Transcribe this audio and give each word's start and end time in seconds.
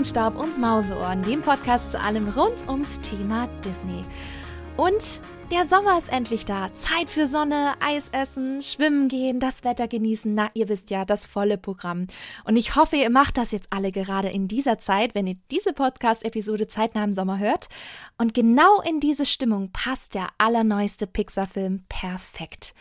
Feenstaub 0.00 0.34
und 0.36 0.58
Mauseohren, 0.58 1.20
dem 1.24 1.42
Podcast 1.42 1.92
zu 1.92 2.00
allem 2.00 2.26
rund 2.30 2.66
ums 2.66 3.02
Thema 3.02 3.48
Disney. 3.62 4.02
Und 4.78 5.20
der 5.50 5.66
Sommer 5.66 5.98
ist 5.98 6.10
endlich 6.10 6.46
da. 6.46 6.72
Zeit 6.72 7.10
für 7.10 7.26
Sonne, 7.26 7.74
Eis 7.80 8.08
essen, 8.08 8.62
schwimmen 8.62 9.08
gehen, 9.08 9.40
das 9.40 9.62
Wetter 9.62 9.88
genießen. 9.88 10.34
Na, 10.34 10.48
ihr 10.54 10.70
wisst 10.70 10.88
ja, 10.88 11.04
das 11.04 11.26
volle 11.26 11.58
Programm. 11.58 12.06
Und 12.44 12.56
ich 12.56 12.76
hoffe, 12.76 12.96
ihr 12.96 13.10
macht 13.10 13.36
das 13.36 13.52
jetzt 13.52 13.74
alle 13.74 13.92
gerade 13.92 14.28
in 14.28 14.48
dieser 14.48 14.78
Zeit, 14.78 15.14
wenn 15.14 15.26
ihr 15.26 15.36
diese 15.50 15.74
Podcast-Episode 15.74 16.66
zeitnah 16.66 17.04
im 17.04 17.12
Sommer 17.12 17.38
hört. 17.38 17.68
Und 18.16 18.32
genau 18.32 18.80
in 18.80 19.00
diese 19.00 19.26
Stimmung 19.26 19.70
passt 19.70 20.14
der 20.14 20.28
allerneueste 20.38 21.06
Pixar-Film 21.08 21.84
perfekt. 21.90 22.72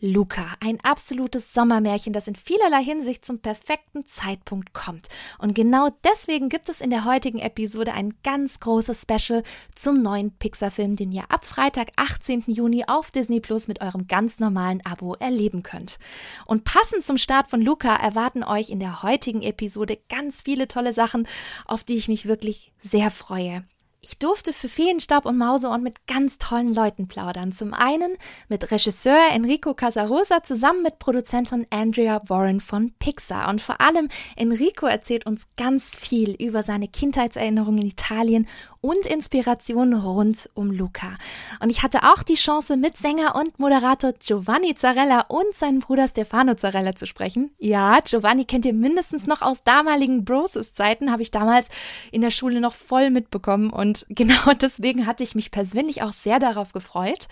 Luca, 0.00 0.46
ein 0.60 0.78
absolutes 0.84 1.52
Sommermärchen, 1.52 2.12
das 2.12 2.28
in 2.28 2.36
vielerlei 2.36 2.84
Hinsicht 2.84 3.24
zum 3.24 3.40
perfekten 3.40 4.06
Zeitpunkt 4.06 4.72
kommt. 4.72 5.08
Und 5.38 5.54
genau 5.54 5.88
deswegen 6.04 6.48
gibt 6.48 6.68
es 6.68 6.80
in 6.80 6.90
der 6.90 7.04
heutigen 7.04 7.40
Episode 7.40 7.92
ein 7.92 8.14
ganz 8.22 8.60
großes 8.60 9.02
Special 9.02 9.42
zum 9.74 10.00
neuen 10.00 10.30
Pixar-Film, 10.30 10.94
den 10.94 11.10
ihr 11.10 11.24
ab 11.30 11.44
Freitag, 11.44 11.88
18. 11.96 12.44
Juni 12.46 12.84
auf 12.86 13.10
Disney 13.10 13.40
Plus 13.40 13.66
mit 13.66 13.80
eurem 13.80 14.06
ganz 14.06 14.38
normalen 14.38 14.84
Abo 14.86 15.14
erleben 15.14 15.64
könnt. 15.64 15.98
Und 16.46 16.62
passend 16.62 17.02
zum 17.02 17.18
Start 17.18 17.48
von 17.48 17.60
Luca 17.60 17.96
erwarten 17.96 18.44
euch 18.44 18.70
in 18.70 18.78
der 18.78 19.02
heutigen 19.02 19.42
Episode 19.42 19.98
ganz 20.08 20.42
viele 20.42 20.68
tolle 20.68 20.92
Sachen, 20.92 21.26
auf 21.66 21.82
die 21.82 21.96
ich 21.96 22.06
mich 22.06 22.26
wirklich 22.26 22.72
sehr 22.78 23.10
freue. 23.10 23.64
Ich 24.00 24.16
durfte 24.16 24.52
für 24.52 24.68
Feenstaub 24.68 25.26
und 25.26 25.36
Mauseohren 25.38 25.82
mit 25.82 26.06
ganz 26.06 26.38
tollen 26.38 26.72
Leuten 26.72 27.08
plaudern. 27.08 27.50
Zum 27.50 27.74
einen 27.74 28.16
mit 28.48 28.70
Regisseur 28.70 29.18
Enrico 29.32 29.74
Casarosa 29.74 30.44
zusammen 30.44 30.84
mit 30.84 31.00
Produzentin 31.00 31.66
Andrea 31.70 32.22
Warren 32.28 32.60
von 32.60 32.92
Pixar. 33.00 33.48
Und 33.48 33.60
vor 33.60 33.80
allem 33.80 34.08
Enrico 34.36 34.86
erzählt 34.86 35.26
uns 35.26 35.48
ganz 35.56 35.96
viel 35.98 36.30
über 36.34 36.62
seine 36.62 36.86
Kindheitserinnerungen 36.86 37.82
in 37.82 37.88
Italien 37.88 38.46
und 38.80 39.06
Inspiration 39.06 39.94
rund 39.94 40.48
um 40.54 40.70
Luca. 40.70 41.16
Und 41.60 41.70
ich 41.70 41.82
hatte 41.82 42.02
auch 42.02 42.22
die 42.22 42.34
Chance, 42.34 42.76
mit 42.76 42.96
Sänger 42.96 43.34
und 43.34 43.58
Moderator 43.58 44.12
Giovanni 44.12 44.74
Zarella 44.74 45.26
und 45.28 45.54
seinem 45.54 45.80
Bruder 45.80 46.06
Stefano 46.06 46.54
Zarella 46.54 46.94
zu 46.94 47.06
sprechen. 47.06 47.50
Ja, 47.58 47.98
Giovanni 48.00 48.44
kennt 48.44 48.66
ihr 48.66 48.72
mindestens 48.72 49.26
noch 49.26 49.42
aus 49.42 49.64
damaligen 49.64 50.24
Broses-Zeiten, 50.24 51.10
habe 51.10 51.22
ich 51.22 51.30
damals 51.30 51.70
in 52.12 52.20
der 52.20 52.30
Schule 52.30 52.60
noch 52.60 52.74
voll 52.74 53.10
mitbekommen. 53.10 53.70
Und 53.70 54.06
genau 54.10 54.52
deswegen 54.60 55.06
hatte 55.06 55.24
ich 55.24 55.34
mich 55.34 55.50
persönlich 55.50 56.02
auch 56.02 56.12
sehr 56.12 56.38
darauf 56.38 56.72
gefreut. 56.72 57.28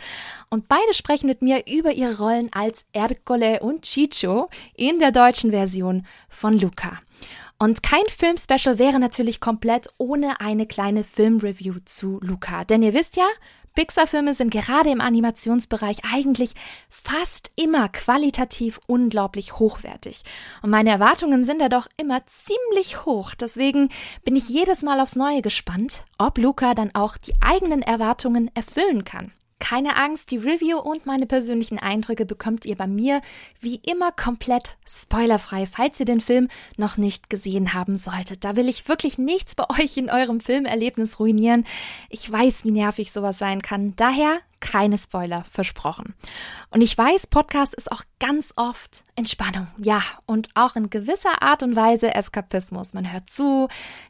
Und 0.50 0.68
beide 0.68 0.94
sprechen 0.94 1.26
mit 1.26 1.42
mir 1.42 1.64
über 1.66 1.92
ihre 1.92 2.18
Rollen 2.18 2.50
als 2.52 2.86
Ercole 2.92 3.60
und 3.60 3.84
Ciccio 3.84 4.48
in 4.74 4.98
der 4.98 5.12
deutschen 5.12 5.50
Version 5.50 6.06
von 6.28 6.58
Luca. 6.58 6.98
Und 7.58 7.82
kein 7.82 8.04
Filmspecial 8.06 8.78
wäre 8.78 9.00
natürlich 9.00 9.40
komplett 9.40 9.88
ohne 9.96 10.40
eine 10.40 10.66
kleine 10.66 11.04
Filmreview 11.04 11.76
zu 11.84 12.20
Luca. 12.20 12.64
Denn 12.64 12.82
ihr 12.82 12.92
wisst 12.92 13.16
ja, 13.16 13.26
Pixar-Filme 13.76 14.34
sind 14.34 14.50
gerade 14.50 14.90
im 14.90 15.00
Animationsbereich 15.00 15.98
eigentlich 16.10 16.54
fast 16.88 17.52
immer 17.56 17.88
qualitativ 17.90 18.80
unglaublich 18.86 19.58
hochwertig. 19.58 20.22
Und 20.62 20.70
meine 20.70 20.90
Erwartungen 20.90 21.44
sind 21.44 21.60
da 21.60 21.68
doch 21.68 21.86
immer 21.98 22.26
ziemlich 22.26 23.04
hoch. 23.04 23.34
Deswegen 23.34 23.90
bin 24.24 24.34
ich 24.34 24.48
jedes 24.48 24.82
Mal 24.82 25.00
aufs 25.00 25.14
Neue 25.14 25.42
gespannt, 25.42 26.04
ob 26.18 26.38
Luca 26.38 26.74
dann 26.74 26.94
auch 26.94 27.16
die 27.18 27.34
eigenen 27.40 27.82
Erwartungen 27.82 28.50
erfüllen 28.54 29.04
kann. 29.04 29.32
Keine 29.58 29.96
Angst, 29.96 30.30
die 30.30 30.36
Review 30.36 30.78
und 30.78 31.06
meine 31.06 31.26
persönlichen 31.26 31.78
Eindrücke 31.78 32.26
bekommt 32.26 32.66
ihr 32.66 32.76
bei 32.76 32.86
mir 32.86 33.22
wie 33.60 33.76
immer 33.76 34.12
komplett 34.12 34.76
spoilerfrei, 34.86 35.66
falls 35.66 35.98
ihr 35.98 36.06
den 36.06 36.20
Film 36.20 36.48
noch 36.76 36.96
nicht 36.96 37.30
gesehen 37.30 37.72
haben 37.72 37.96
solltet. 37.96 38.44
Da 38.44 38.54
will 38.56 38.68
ich 38.68 38.88
wirklich 38.88 39.18
nichts 39.18 39.54
bei 39.54 39.64
euch 39.70 39.96
in 39.96 40.10
eurem 40.10 40.40
Filmerlebnis 40.40 41.18
ruinieren. 41.18 41.64
Ich 42.10 42.30
weiß, 42.30 42.64
wie 42.64 42.70
nervig 42.70 43.12
sowas 43.12 43.38
sein 43.38 43.62
kann. 43.62 43.94
Daher 43.96 44.40
keine 44.60 44.98
Spoiler 44.98 45.44
versprochen. 45.50 46.14
Und 46.70 46.80
ich 46.80 46.96
weiß, 46.96 47.28
Podcast 47.28 47.74
ist 47.74 47.90
auch 47.92 48.02
ganz 48.18 48.52
oft 48.56 49.04
Entspannung, 49.14 49.68
ja, 49.78 50.02
und 50.26 50.48
auch 50.54 50.76
in 50.76 50.90
gewisser 50.90 51.42
Art 51.42 51.62
und 51.62 51.76
Weise 51.76 52.14
Eskapismus. 52.14 52.94
Man 52.94 53.12
hört 53.12 53.30
zu, 53.30 53.68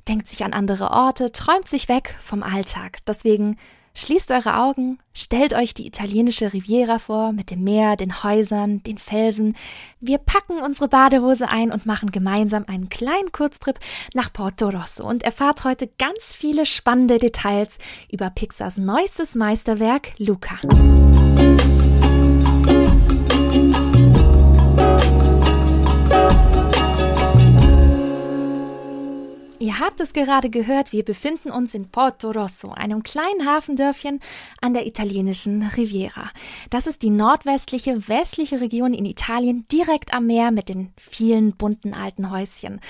denkt 0.09 0.29
sich 0.29 0.45
an 0.45 0.53
andere 0.53 0.91
Orte, 0.91 1.33
träumt 1.33 1.69
sich 1.69 1.89
weg 1.89 2.19
vom 2.23 2.43
Alltag. 2.43 2.99
Deswegen 3.07 3.57
Schließt 3.99 4.31
eure 4.31 4.59
Augen, 4.59 4.99
stellt 5.15 5.55
euch 5.55 5.73
die 5.73 5.87
italienische 5.87 6.53
Riviera 6.53 6.99
vor 6.99 7.33
mit 7.33 7.51
dem 7.51 7.65
Meer, 7.65 7.97
den 7.97 8.23
Häusern, 8.23 8.83
den 8.83 8.99
Felsen. 8.99 9.57
Wir 10.01 10.19
packen 10.19 10.61
unsere 10.63 10.87
Badehose 10.87 11.49
ein 11.49 11.73
und 11.73 11.87
machen 11.87 12.11
gemeinsam 12.11 12.67
einen 12.69 12.91
kleinen 12.91 13.33
Kurztrip 13.33 13.79
nach 14.13 14.31
Porto 14.31 14.69
Rosso 14.69 15.09
und 15.09 15.23
erfahrt 15.23 15.65
heute 15.65 15.89
ganz 15.99 16.35
viele 16.35 16.67
spannende 16.67 17.19
Details 17.19 17.79
über 18.13 18.29
Pixars 18.29 18.77
neuestes 18.77 19.35
Meisterwerk 19.35 20.11
Luca. 20.19 20.59
Ihr 29.59 29.79
habt 29.79 30.01
es 30.01 30.13
gerade 30.13 30.51
gehört, 30.51 30.93
wir 30.93 31.03
befinden 31.03 31.51
uns 31.51 31.75
in 31.75 31.89
Porto 31.89 32.31
Rosso, 32.31 32.73
einem 32.73 33.03
kleinen 33.03 33.47
Hafendörfchen 33.47 34.21
an 34.61 34.75
der 34.75 34.87
italienischen 34.87 35.63
Riviera. 35.63 36.31
Das 36.69 36.87
ist 36.87 37.01
die 37.01 37.09
nordwestliche, 37.09 38.07
westliche 38.07 38.61
Region 38.61 38.93
in 38.93 39.07
Italien, 39.07 39.67
direkt 39.73 40.13
am 40.13 40.27
Meer 40.27 40.51
mit 40.51 40.69
den 40.69 40.93
vielen 40.99 41.53
bunten 41.53 41.95
alten 41.95 42.31
Häuschen. 42.31 42.81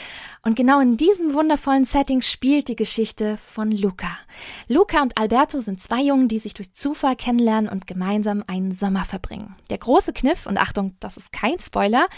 Und 0.43 0.57
genau 0.57 0.81
in 0.81 0.97
diesem 0.97 1.35
wundervollen 1.35 1.85
Setting 1.85 2.21
spielt 2.21 2.67
die 2.67 2.77
Geschichte 2.77 3.37
von 3.37 3.71
Luca. 3.71 4.19
Luca 4.67 5.03
und 5.03 5.19
Alberto 5.19 5.61
sind 5.61 5.81
zwei 5.81 6.03
Jungen, 6.03 6.27
die 6.27 6.41
sich 6.41 6.55
durch 6.55 6.73
Zufall 6.73 7.15
kennenlernen 7.15 7.71
und 7.71 7.87
gemeinsam 7.87 8.43
einen 8.49 8.73
Sommer 8.73 9.05
verbringen. 9.05 9.55
Der 9.71 9.79
große 9.79 10.13
Kniff, 10.13 10.47
und 10.47 10.59
Achtung, 10.59 10.97
das 10.99 11.17
ist 11.17 11.33
kein 11.33 11.61
Spoiler, 11.61 12.09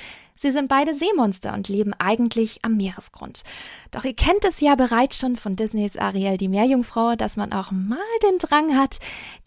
Sie 0.41 0.53
sind 0.53 0.69
beide 0.69 0.95
Seemonster 0.95 1.53
und 1.53 1.69
leben 1.69 1.93
eigentlich 1.95 2.61
am 2.63 2.77
Meeresgrund. 2.77 3.43
Doch 3.91 4.05
ihr 4.05 4.15
kennt 4.15 4.45
es 4.45 4.61
ja 4.61 4.77
bereits 4.77 5.19
schon 5.19 5.35
von 5.35 5.57
Disneys 5.57 5.97
Ariel 5.97 6.37
die 6.37 6.47
Meerjungfrau, 6.47 7.17
dass 7.17 7.37
man 7.37 7.53
auch 7.53 7.73
mal 7.73 7.99
den 8.23 8.39
Drang 8.39 8.77
hat, 8.77 8.99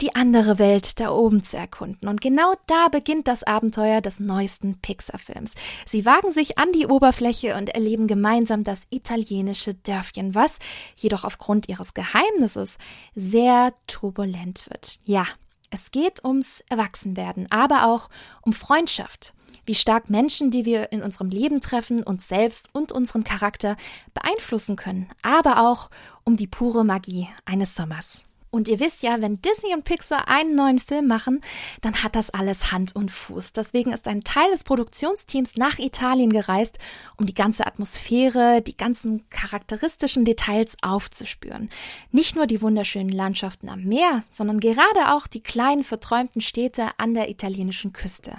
die 0.02 0.14
andere 0.14 0.58
Welt 0.58 1.00
da 1.00 1.10
oben 1.10 1.44
zu 1.44 1.56
erkunden. 1.56 2.08
Und 2.08 2.20
genau 2.20 2.52
da 2.66 2.88
beginnt 2.88 3.26
das 3.26 3.42
Abenteuer 3.42 4.02
des 4.02 4.20
neuesten 4.20 4.80
Pixar-Films. 4.82 5.54
Sie 5.86 6.04
wagen 6.04 6.30
sich 6.30 6.58
an 6.58 6.72
die 6.72 6.86
Oberfläche 6.86 7.56
und 7.56 7.70
erleben 7.70 8.06
gemeinsam 8.06 8.62
das 8.62 8.82
italienische 8.90 9.72
Dörfchen, 9.72 10.34
was 10.34 10.58
jedoch 10.96 11.24
aufgrund 11.24 11.70
ihres 11.70 11.94
Geheimnisses 11.94 12.76
sehr 13.14 13.72
turbulent 13.86 14.68
wird. 14.68 14.98
Ja, 15.06 15.24
es 15.70 15.90
geht 15.90 16.22
ums 16.22 16.62
Erwachsenwerden, 16.68 17.46
aber 17.50 17.86
auch 17.86 18.10
um 18.42 18.52
Freundschaft 18.52 19.32
wie 19.66 19.74
stark 19.74 20.10
Menschen, 20.10 20.50
die 20.50 20.64
wir 20.64 20.92
in 20.92 21.02
unserem 21.02 21.30
Leben 21.30 21.60
treffen, 21.60 22.02
uns 22.02 22.28
selbst 22.28 22.68
und 22.72 22.92
unseren 22.92 23.24
Charakter 23.24 23.76
beeinflussen 24.14 24.76
können, 24.76 25.08
aber 25.22 25.68
auch 25.68 25.90
um 26.24 26.36
die 26.36 26.46
pure 26.46 26.84
Magie 26.84 27.28
eines 27.44 27.74
Sommers. 27.74 28.24
Und 28.54 28.68
ihr 28.68 28.80
wisst 28.80 29.02
ja, 29.02 29.18
wenn 29.22 29.40
Disney 29.40 29.72
und 29.72 29.84
Pixar 29.84 30.28
einen 30.28 30.54
neuen 30.54 30.78
Film 30.78 31.06
machen, 31.06 31.40
dann 31.80 32.02
hat 32.02 32.14
das 32.14 32.28
alles 32.28 32.70
Hand 32.70 32.94
und 32.94 33.10
Fuß. 33.10 33.54
Deswegen 33.54 33.94
ist 33.94 34.06
ein 34.06 34.24
Teil 34.24 34.50
des 34.50 34.62
Produktionsteams 34.62 35.56
nach 35.56 35.78
Italien 35.78 36.30
gereist, 36.30 36.78
um 37.16 37.24
die 37.24 37.32
ganze 37.32 37.66
Atmosphäre, 37.66 38.60
die 38.60 38.76
ganzen 38.76 39.26
charakteristischen 39.30 40.26
Details 40.26 40.76
aufzuspüren. 40.82 41.70
Nicht 42.10 42.36
nur 42.36 42.46
die 42.46 42.60
wunderschönen 42.60 43.08
Landschaften 43.08 43.70
am 43.70 43.84
Meer, 43.84 44.22
sondern 44.30 44.60
gerade 44.60 45.14
auch 45.14 45.26
die 45.26 45.42
kleinen 45.42 45.82
verträumten 45.82 46.42
Städte 46.42 46.88
an 46.98 47.14
der 47.14 47.30
italienischen 47.30 47.94
Küste, 47.94 48.36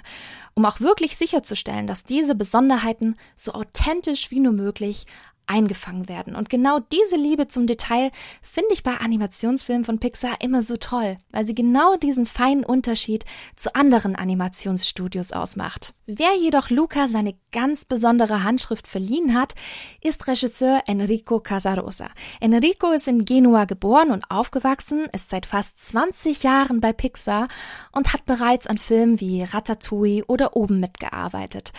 um 0.54 0.64
auch 0.64 0.78
wirklich 0.78 1.16
sicherzustellen, 1.16 1.88
dass 1.88 2.04
diese 2.04 2.36
Besonderheiten 2.36 3.16
so 3.34 3.52
authentisch 3.52 4.30
wie 4.30 4.38
nur 4.38 4.52
möglich 4.52 5.06
eingefangen 5.46 6.08
werden. 6.08 6.34
Und 6.34 6.50
genau 6.50 6.78
diese 6.78 7.16
Liebe 7.16 7.48
zum 7.48 7.66
Detail 7.66 8.10
finde 8.42 8.72
ich 8.72 8.82
bei 8.82 8.96
Animationsfilmen 8.96 9.84
von 9.84 9.98
Pixar 9.98 10.40
immer 10.40 10.62
so 10.62 10.76
toll, 10.76 11.16
weil 11.30 11.44
sie 11.44 11.54
genau 11.54 11.96
diesen 11.96 12.26
feinen 12.26 12.64
Unterschied 12.64 13.24
zu 13.56 13.74
anderen 13.74 14.16
Animationsstudios 14.16 15.32
ausmacht. 15.32 15.94
Wer 16.06 16.36
jedoch 16.36 16.68
Luca 16.68 17.08
seine 17.08 17.34
ganz 17.50 17.86
besondere 17.86 18.44
Handschrift 18.44 18.86
verliehen 18.86 19.34
hat, 19.34 19.54
ist 20.02 20.26
Regisseur 20.26 20.82
Enrico 20.86 21.40
Casarosa. 21.40 22.08
Enrico 22.40 22.90
ist 22.90 23.08
in 23.08 23.24
Genua 23.24 23.64
geboren 23.64 24.10
und 24.10 24.30
aufgewachsen, 24.30 25.06
ist 25.14 25.30
seit 25.30 25.46
fast 25.46 25.84
20 25.86 26.42
Jahren 26.42 26.80
bei 26.80 26.92
Pixar 26.92 27.48
und 27.92 28.12
hat 28.12 28.26
bereits 28.26 28.66
an 28.66 28.76
Filmen 28.76 29.20
wie 29.20 29.44
Ratatouille 29.44 30.24
oder 30.26 30.56
Oben 30.56 30.78
mitgearbeitet. 30.78 31.72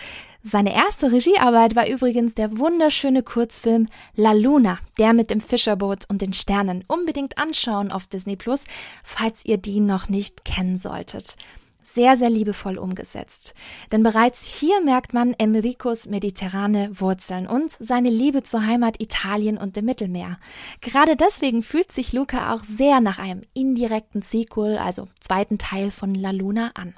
Seine 0.48 0.72
erste 0.76 1.10
Regiearbeit 1.10 1.74
war 1.74 1.88
übrigens 1.88 2.36
der 2.36 2.56
wunderschöne 2.56 3.24
Kurzfilm 3.24 3.88
La 4.14 4.30
Luna, 4.30 4.78
der 4.96 5.12
mit 5.12 5.28
dem 5.30 5.40
Fischerboot 5.40 6.08
und 6.08 6.22
den 6.22 6.32
Sternen. 6.32 6.84
Unbedingt 6.86 7.36
anschauen 7.36 7.90
auf 7.90 8.06
Disney 8.06 8.36
Plus, 8.36 8.64
falls 9.02 9.44
ihr 9.44 9.58
die 9.58 9.80
noch 9.80 10.08
nicht 10.08 10.44
kennen 10.44 10.78
solltet. 10.78 11.34
sehr, 11.82 12.16
sehr 12.16 12.30
liebevoll 12.30 12.78
umgesetzt. 12.78 13.54
Denn 13.92 14.02
bereits 14.02 14.44
hier 14.44 14.80
merkt 14.80 15.14
man 15.14 15.34
Enricos 15.34 16.06
mediterrane 16.06 16.90
Wurzeln 17.00 17.46
und 17.46 17.70
seine 17.78 18.10
Liebe 18.10 18.42
zur 18.42 18.66
Heimat 18.66 19.00
Italien 19.00 19.56
und 19.56 19.76
dem 19.76 19.84
Mittelmeer. 19.84 20.38
Gerade 20.80 21.16
deswegen 21.16 21.62
fühlt 21.62 21.92
sich 21.92 22.12
Luca 22.12 22.52
auch 22.52 22.64
sehr 22.64 23.00
nach 23.00 23.18
einem 23.18 23.42
indirekten 23.54 24.22
Sequel, 24.22 24.78
also 24.78 25.06
zweiten 25.26 25.58
Teil 25.58 25.90
von 25.90 26.14
La 26.14 26.30
Luna 26.30 26.70
an. 26.74 26.94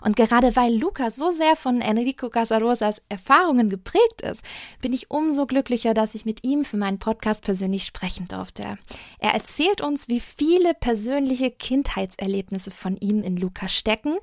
Und 0.00 0.16
gerade 0.16 0.56
weil 0.56 0.74
Luca 0.74 1.10
so 1.10 1.30
sehr 1.30 1.54
von 1.54 1.80
Enrico 1.80 2.28
Casarosas 2.28 3.02
Erfahrungen 3.08 3.70
geprägt 3.70 4.22
ist, 4.22 4.42
bin 4.80 4.92
ich 4.92 5.10
umso 5.10 5.46
glücklicher, 5.46 5.94
dass 5.94 6.14
ich 6.14 6.24
mit 6.24 6.44
ihm 6.44 6.64
für 6.64 6.76
meinen 6.76 6.98
Podcast 6.98 7.44
persönlich 7.44 7.84
sprechen 7.84 8.26
durfte. 8.28 8.78
Er 9.18 9.34
erzählt 9.34 9.80
uns, 9.80 10.08
wie 10.08 10.20
viele 10.20 10.74
persönliche 10.74 11.50
Kindheitserlebnisse 11.50 12.70
von 12.70 12.96
ihm 12.96 13.22
in 13.22 13.36
Luca 13.36 13.68
stecken, 13.68 14.16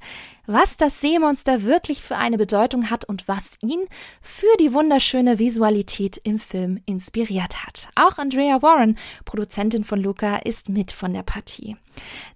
was 0.47 0.77
das 0.77 1.01
Seemonster 1.01 1.63
wirklich 1.63 2.01
für 2.01 2.17
eine 2.17 2.37
Bedeutung 2.37 2.89
hat 2.89 3.05
und 3.05 3.27
was 3.27 3.57
ihn 3.61 3.81
für 4.21 4.57
die 4.59 4.73
wunderschöne 4.73 5.39
Visualität 5.39 6.17
im 6.17 6.39
Film 6.39 6.81
inspiriert 6.85 7.65
hat. 7.65 7.89
Auch 7.95 8.17
Andrea 8.17 8.61
Warren, 8.61 8.97
Produzentin 9.23 9.83
von 9.83 9.99
Luca, 9.99 10.37
ist 10.37 10.69
mit 10.69 10.91
von 10.91 11.13
der 11.13 11.23
Partie. 11.23 11.77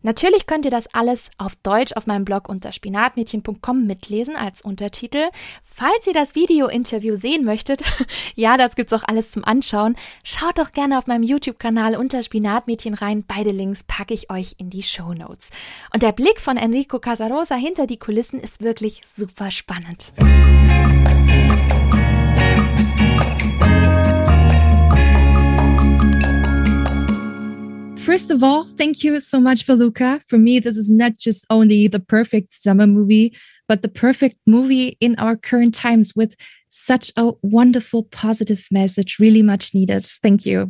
Natürlich 0.02 0.46
könnt 0.48 0.66
ihr 0.66 0.72
das 0.72 0.94
alles 1.10 1.32
auf 1.40 1.56
Deutsch 1.56 1.94
auf 1.94 2.06
meinem 2.06 2.24
Blog 2.24 2.50
unter 2.50 2.72
spinatmädchen.com 2.72 3.88
mitlesen 3.88 4.36
als 4.36 4.62
Untertitel. 4.62 5.30
Falls 5.64 6.06
ihr 6.06 6.14
das 6.14 6.36
Video-Interview 6.36 7.16
sehen 7.16 7.46
möchtet, 7.46 7.82
ja, 8.36 8.58
das 8.58 8.76
gibt's 8.76 8.94
auch 8.94 9.04
alles 9.08 9.32
zum 9.32 9.44
Anschauen, 9.44 9.96
schaut 10.24 10.60
doch 10.60 10.72
gerne 10.72 11.00
auf 11.00 11.08
meinem 11.08 11.24
YouTube-Kanal 11.24 11.96
unter 11.96 12.22
Spinatmädchen 12.22 12.94
rein. 12.94 13.24
Beide 13.28 13.52
Links 13.52 13.84
packe 13.84 14.14
ich 14.14 14.30
euch 14.30 14.56
in 14.60 14.70
die 14.70 14.84
Show 14.84 15.14
Notes. 15.14 15.50
Und 15.94 16.04
der 16.04 16.12
Blick 16.12 16.40
von 16.40 16.58
Enrico 16.58 17.00
Casarosa 17.00 17.56
hinter 17.56 17.88
die 17.88 17.98
Kulissen 17.98 18.40
ist 18.40 18.62
wirklich 18.62 19.02
super 19.08 19.50
spannend. 19.50 20.14
First 28.20 28.32
of 28.32 28.44
all, 28.44 28.66
thank 28.78 29.02
you 29.02 29.22
so 29.22 29.40
much, 29.40 29.66
Valuka. 29.66 30.22
For 30.28 30.38
me, 30.38 30.60
this 30.60 30.76
is 30.76 30.92
not 30.92 31.18
just 31.18 31.46
only 31.50 31.88
the 31.88 32.02
perfect 32.02 32.52
summer 32.52 32.86
movie, 32.86 33.34
but 33.70 33.82
the 33.82 33.88
perfect 33.88 34.36
movie 34.46 34.98
in 35.00 35.16
our 35.16 35.38
current 35.38 35.74
times 35.74 36.14
with 36.18 36.36
such 36.68 37.14
a 37.16 37.32
wonderful, 37.44 38.04
positive 38.12 38.68
message, 38.72 39.20
really 39.20 39.42
much 39.42 39.74
needed. 39.74 40.04
Thank 40.04 40.46
you. 40.46 40.70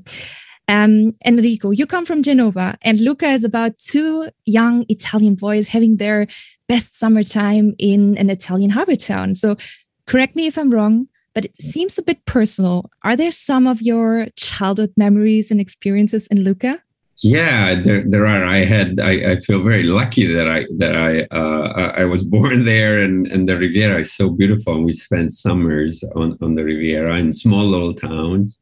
Um, 0.68 1.16
Enrico, 1.26 1.72
you 1.72 1.88
come 1.88 2.06
from 2.06 2.22
Genova, 2.22 2.78
and 2.84 3.00
Luca 3.00 3.32
is 3.32 3.44
about 3.44 3.80
two 3.80 4.30
young 4.46 4.86
Italian 4.88 5.34
boys 5.34 5.68
having 5.68 5.98
their 5.98 6.28
best 6.68 7.00
summertime 7.00 7.74
in 7.80 8.16
an 8.20 8.30
Italian 8.30 8.70
harbor 8.70 8.96
town. 8.96 9.34
So, 9.34 9.58
correct 10.06 10.36
me 10.36 10.46
if 10.46 10.56
I'm 10.56 10.70
wrong, 10.70 11.08
but 11.34 11.46
it 11.46 11.60
seems 11.60 11.98
a 11.98 12.04
bit 12.04 12.24
personal. 12.26 12.92
Are 13.04 13.16
there 13.16 13.32
some 13.32 13.66
of 13.66 13.82
your 13.82 14.28
childhood 14.36 14.94
memories 14.98 15.50
and 15.50 15.60
experiences 15.60 16.28
in 16.28 16.44
Luca? 16.44 16.80
Yeah, 17.22 17.82
there, 17.82 18.04
there 18.08 18.26
are. 18.26 18.46
I 18.46 18.64
had. 18.64 19.00
I, 19.02 19.32
I 19.32 19.40
feel 19.40 19.62
very 19.62 19.84
lucky 19.84 20.26
that 20.26 20.48
I 20.48 20.66
that 20.78 20.96
I 20.96 21.24
uh, 21.36 21.94
I 21.98 22.06
was 22.06 22.24
born 22.36 22.64
there, 22.64 23.02
and, 23.04 23.28
and 23.28 23.48
the 23.50 23.58
Riviera 23.58 24.00
is 24.00 24.14
so 24.14 24.30
beautiful. 24.30 24.76
And 24.76 24.86
we 24.86 24.94
spent 24.94 25.34
summers 25.34 26.02
on, 26.16 26.38
on 26.42 26.56
the 26.56 26.64
Riviera 26.64 27.18
in 27.18 27.34
small 27.34 27.66
little 27.66 27.94
towns. 27.94 28.58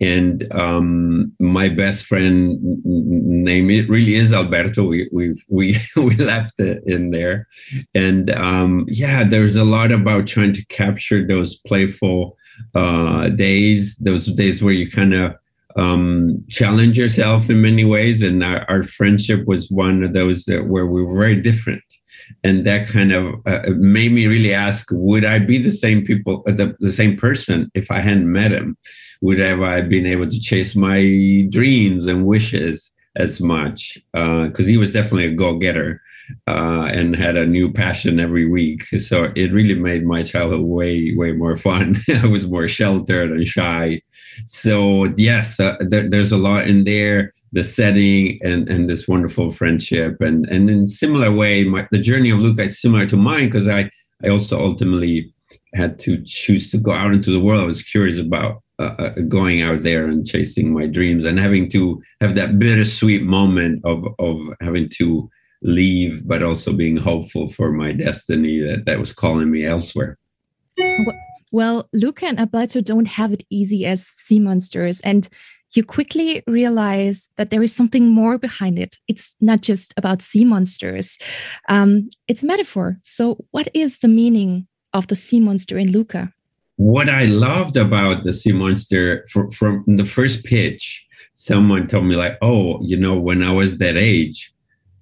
And 0.00 0.46
um, 0.52 1.32
my 1.40 1.70
best 1.70 2.04
friend 2.04 2.58
name 2.84 3.70
it 3.70 3.88
really 3.88 4.16
is 4.16 4.32
Alberto. 4.34 4.84
We 4.84 5.08
we 5.10 5.42
we 5.48 5.80
we 5.96 6.14
left 6.16 6.60
it 6.60 6.82
in 6.84 7.12
there, 7.12 7.48
and 7.94 8.30
um, 8.34 8.84
yeah, 8.88 9.24
there's 9.24 9.56
a 9.56 9.64
lot 9.64 9.90
about 9.90 10.26
trying 10.26 10.52
to 10.52 10.64
capture 10.66 11.26
those 11.26 11.56
playful 11.66 12.36
uh, 12.74 13.28
days, 13.30 13.96
those 13.96 14.26
days 14.26 14.62
where 14.62 14.74
you 14.74 14.90
kind 14.90 15.14
of 15.14 15.34
um, 15.76 16.44
challenge 16.48 16.98
yourself 16.98 17.48
in 17.50 17.62
many 17.62 17.84
ways. 17.84 18.22
And 18.22 18.42
our, 18.42 18.64
our, 18.68 18.82
friendship 18.82 19.46
was 19.46 19.70
one 19.70 20.02
of 20.02 20.12
those 20.12 20.44
that 20.44 20.66
where 20.66 20.86
we 20.86 21.02
were 21.02 21.18
very 21.18 21.40
different. 21.40 21.82
And 22.44 22.66
that 22.66 22.88
kind 22.88 23.12
of 23.12 23.34
uh, 23.46 23.70
made 23.76 24.12
me 24.12 24.26
really 24.26 24.54
ask: 24.54 24.86
Would 24.90 25.24
I 25.24 25.38
be 25.38 25.58
the 25.58 25.70
same 25.70 26.04
people, 26.04 26.42
uh, 26.46 26.52
the, 26.52 26.76
the 26.80 26.92
same 26.92 27.16
person, 27.16 27.70
if 27.74 27.90
I 27.90 28.00
hadn't 28.00 28.30
met 28.30 28.52
him? 28.52 28.76
Would 29.20 29.38
have 29.38 29.60
I 29.62 29.80
been 29.82 30.06
able 30.06 30.28
to 30.28 30.40
chase 30.40 30.74
my 30.74 31.46
dreams 31.50 32.06
and 32.06 32.26
wishes 32.26 32.90
as 33.16 33.40
much? 33.40 33.98
Because 34.12 34.66
uh, 34.66 34.68
he 34.68 34.76
was 34.76 34.92
definitely 34.92 35.26
a 35.26 35.34
go-getter 35.34 36.00
uh, 36.48 36.88
and 36.92 37.16
had 37.16 37.36
a 37.36 37.46
new 37.46 37.72
passion 37.72 38.20
every 38.20 38.48
week. 38.48 38.84
So 38.98 39.32
it 39.36 39.52
really 39.52 39.74
made 39.74 40.04
my 40.04 40.22
childhood 40.22 40.62
way, 40.62 41.14
way 41.16 41.32
more 41.32 41.56
fun. 41.56 42.00
I 42.22 42.26
was 42.26 42.46
more 42.46 42.68
sheltered 42.68 43.30
and 43.30 43.46
shy 43.46 44.00
so 44.46 45.04
yes, 45.16 45.58
uh, 45.60 45.76
there, 45.80 46.08
there's 46.08 46.32
a 46.32 46.36
lot 46.36 46.66
in 46.66 46.84
there. 46.84 47.32
The 47.54 47.62
setting 47.62 48.38
and 48.42 48.66
and 48.68 48.88
this 48.88 49.06
wonderful 49.06 49.50
friendship, 49.50 50.20
and 50.20 50.46
and 50.46 50.70
in 50.70 50.88
similar 50.88 51.30
way, 51.30 51.64
my, 51.64 51.86
the 51.90 51.98
journey 51.98 52.30
of 52.30 52.38
Luca 52.38 52.62
is 52.62 52.80
similar 52.80 53.06
to 53.06 53.16
mine 53.16 53.50
because 53.50 53.68
I 53.68 53.90
I 54.24 54.28
also 54.30 54.58
ultimately 54.58 55.32
had 55.74 55.98
to 56.00 56.22
choose 56.24 56.70
to 56.70 56.78
go 56.78 56.92
out 56.92 57.12
into 57.12 57.30
the 57.30 57.40
world. 57.40 57.62
I 57.62 57.66
was 57.66 57.82
curious 57.82 58.18
about 58.18 58.62
uh, 58.78 58.94
uh, 58.98 59.10
going 59.28 59.60
out 59.60 59.82
there 59.82 60.06
and 60.06 60.26
chasing 60.26 60.72
my 60.72 60.86
dreams 60.86 61.26
and 61.26 61.38
having 61.38 61.68
to 61.72 62.02
have 62.22 62.36
that 62.36 62.58
bittersweet 62.58 63.22
moment 63.22 63.82
of 63.84 64.02
of 64.18 64.38
having 64.62 64.88
to 64.96 65.28
leave, 65.62 66.26
but 66.26 66.42
also 66.42 66.72
being 66.72 66.96
hopeful 66.96 67.48
for 67.48 67.72
my 67.72 67.92
destiny 67.92 68.60
that 68.60 68.84
that 68.86 68.98
was 68.98 69.12
calling 69.12 69.50
me 69.50 69.64
elsewhere. 69.64 70.18
Well, 71.52 71.88
Luca 71.92 72.26
and 72.26 72.40
Alberto 72.40 72.80
don't 72.80 73.06
have 73.06 73.32
it 73.32 73.44
easy 73.50 73.84
as 73.86 74.06
sea 74.06 74.40
monsters, 74.40 75.00
and 75.02 75.28
you 75.74 75.84
quickly 75.84 76.42
realize 76.46 77.30
that 77.36 77.50
there 77.50 77.62
is 77.62 77.74
something 77.74 78.08
more 78.08 78.38
behind 78.38 78.78
it. 78.78 78.98
It's 79.08 79.34
not 79.40 79.60
just 79.60 79.94
about 79.96 80.22
sea 80.22 80.44
monsters, 80.44 81.18
um, 81.68 82.08
it's 82.28 82.42
a 82.42 82.46
metaphor. 82.46 82.98
So, 83.02 83.44
what 83.50 83.68
is 83.74 83.98
the 83.98 84.08
meaning 84.08 84.66
of 84.92 85.06
the 85.08 85.16
sea 85.16 85.40
monster 85.40 85.78
in 85.78 85.92
Luca? 85.92 86.32
What 86.76 87.08
I 87.08 87.26
loved 87.26 87.76
about 87.76 88.24
the 88.24 88.32
sea 88.32 88.52
monster 88.52 89.26
for, 89.30 89.50
from 89.50 89.84
the 89.86 90.04
first 90.04 90.44
pitch, 90.44 91.06
someone 91.34 91.86
told 91.86 92.06
me, 92.06 92.16
like, 92.16 92.38
oh, 92.42 92.82
you 92.82 92.96
know, 92.96 93.18
when 93.18 93.42
I 93.42 93.52
was 93.52 93.76
that 93.76 93.96
age, 93.96 94.52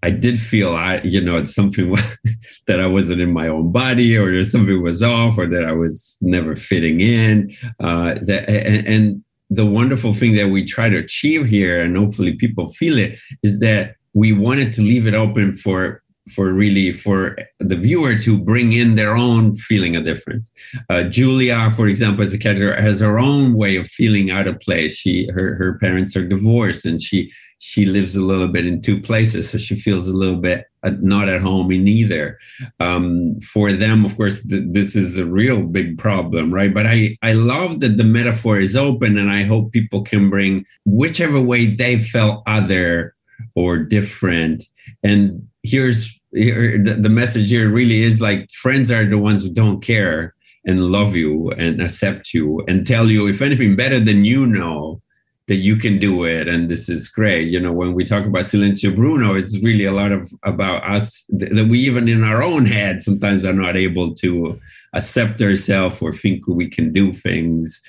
I 0.02 0.10
did 0.10 0.40
feel 0.40 0.74
I, 0.74 1.00
you 1.02 1.20
know, 1.20 1.36
it's 1.36 1.54
something 1.54 1.94
that 2.66 2.80
I 2.80 2.86
wasn't 2.86 3.20
in 3.20 3.32
my 3.32 3.48
own 3.48 3.72
body, 3.72 4.16
or 4.16 4.44
something 4.44 4.82
was 4.82 5.02
off, 5.02 5.36
or 5.38 5.46
that 5.48 5.64
I 5.64 5.72
was 5.72 6.16
never 6.20 6.56
fitting 6.56 7.00
in. 7.00 7.54
Uh, 7.80 8.14
that 8.22 8.48
and, 8.48 8.86
and 8.86 9.24
the 9.50 9.66
wonderful 9.66 10.14
thing 10.14 10.34
that 10.36 10.48
we 10.48 10.64
try 10.64 10.88
to 10.88 10.96
achieve 10.96 11.46
here, 11.46 11.82
and 11.82 11.96
hopefully 11.96 12.34
people 12.34 12.70
feel 12.72 12.96
it, 12.96 13.18
is 13.42 13.60
that 13.60 13.96
we 14.14 14.32
wanted 14.32 14.72
to 14.74 14.82
leave 14.82 15.06
it 15.06 15.14
open 15.14 15.56
for 15.56 16.02
for 16.34 16.52
really 16.52 16.92
for 16.92 17.36
the 17.58 17.76
viewer 17.76 18.14
to 18.14 18.38
bring 18.38 18.72
in 18.72 18.94
their 18.94 19.16
own 19.16 19.56
feeling 19.56 19.96
of 19.96 20.04
difference. 20.04 20.50
Uh, 20.88 21.02
Julia, 21.02 21.72
for 21.74 21.88
example, 21.88 22.24
as 22.24 22.32
a 22.32 22.38
character, 22.38 22.80
has 22.80 23.00
her 23.00 23.18
own 23.18 23.54
way 23.54 23.76
of 23.76 23.88
feeling 23.88 24.30
out 24.30 24.46
of 24.46 24.60
place. 24.60 24.94
She 24.96 25.28
her 25.34 25.56
her 25.56 25.78
parents 25.78 26.16
are 26.16 26.26
divorced, 26.26 26.84
and 26.84 27.02
she 27.02 27.30
she 27.62 27.84
lives 27.84 28.16
a 28.16 28.22
little 28.22 28.48
bit 28.48 28.66
in 28.66 28.80
two 28.80 28.98
places, 28.98 29.50
so 29.50 29.58
she 29.58 29.76
feels 29.76 30.08
a 30.08 30.14
little 30.14 30.40
bit 30.40 30.64
uh, 30.82 30.92
not 31.02 31.28
at 31.28 31.42
home 31.42 31.70
in 31.70 31.86
either. 31.86 32.38
Um, 32.80 33.38
for 33.40 33.70
them, 33.70 34.06
of 34.06 34.16
course, 34.16 34.42
th- 34.42 34.64
this 34.68 34.96
is 34.96 35.18
a 35.18 35.26
real 35.26 35.64
big 35.64 35.98
problem, 35.98 36.54
right? 36.54 36.72
But 36.72 36.86
I 36.86 37.18
I 37.20 37.34
love 37.34 37.80
that 37.80 37.98
the 37.98 38.04
metaphor 38.04 38.58
is 38.58 38.74
open, 38.76 39.18
and 39.18 39.30
I 39.30 39.42
hope 39.42 39.72
people 39.72 40.02
can 40.02 40.30
bring 40.30 40.64
whichever 40.86 41.38
way 41.38 41.66
they 41.66 41.98
felt 41.98 42.42
other 42.46 43.14
or 43.54 43.76
different. 43.76 44.66
And 45.02 45.46
here's 45.62 46.18
here, 46.32 46.82
the, 46.82 46.94
the 46.94 47.10
message 47.10 47.50
here 47.50 47.68
really 47.68 48.02
is 48.02 48.22
like 48.22 48.50
friends 48.52 48.90
are 48.90 49.04
the 49.04 49.18
ones 49.18 49.42
who 49.42 49.50
don't 49.50 49.82
care 49.82 50.34
and 50.64 50.86
love 50.86 51.14
you 51.14 51.50
and 51.58 51.82
accept 51.82 52.32
you 52.32 52.64
and 52.68 52.86
tell 52.86 53.10
you 53.10 53.28
if 53.28 53.42
anything 53.42 53.76
better 53.76 54.00
than 54.00 54.24
you 54.24 54.46
know 54.46 55.02
that 55.50 55.56
you 55.56 55.74
can 55.74 55.98
do 55.98 56.22
it 56.22 56.46
and 56.46 56.70
this 56.70 56.88
is 56.88 57.08
great. 57.08 57.48
You 57.48 57.58
know 57.58 57.72
when 57.72 57.92
we 57.92 58.04
talk 58.04 58.24
about 58.24 58.44
silencio 58.44 58.94
bruno 58.94 59.34
it's 59.34 59.58
really 59.58 59.84
a 59.84 59.92
lot 59.92 60.12
of 60.12 60.32
about 60.44 60.80
us 60.88 61.24
that 61.30 61.66
we 61.68 61.80
even 61.80 62.08
in 62.08 62.22
our 62.22 62.40
own 62.40 62.66
head 62.66 63.02
sometimes 63.02 63.44
are 63.44 63.52
not 63.52 63.76
able 63.76 64.14
to 64.22 64.60
accept 64.94 65.42
ourselves 65.42 66.00
or 66.00 66.12
think 66.12 66.46
we 66.46 66.68
can 66.68 66.92
do 66.92 67.12
things. 67.12 67.80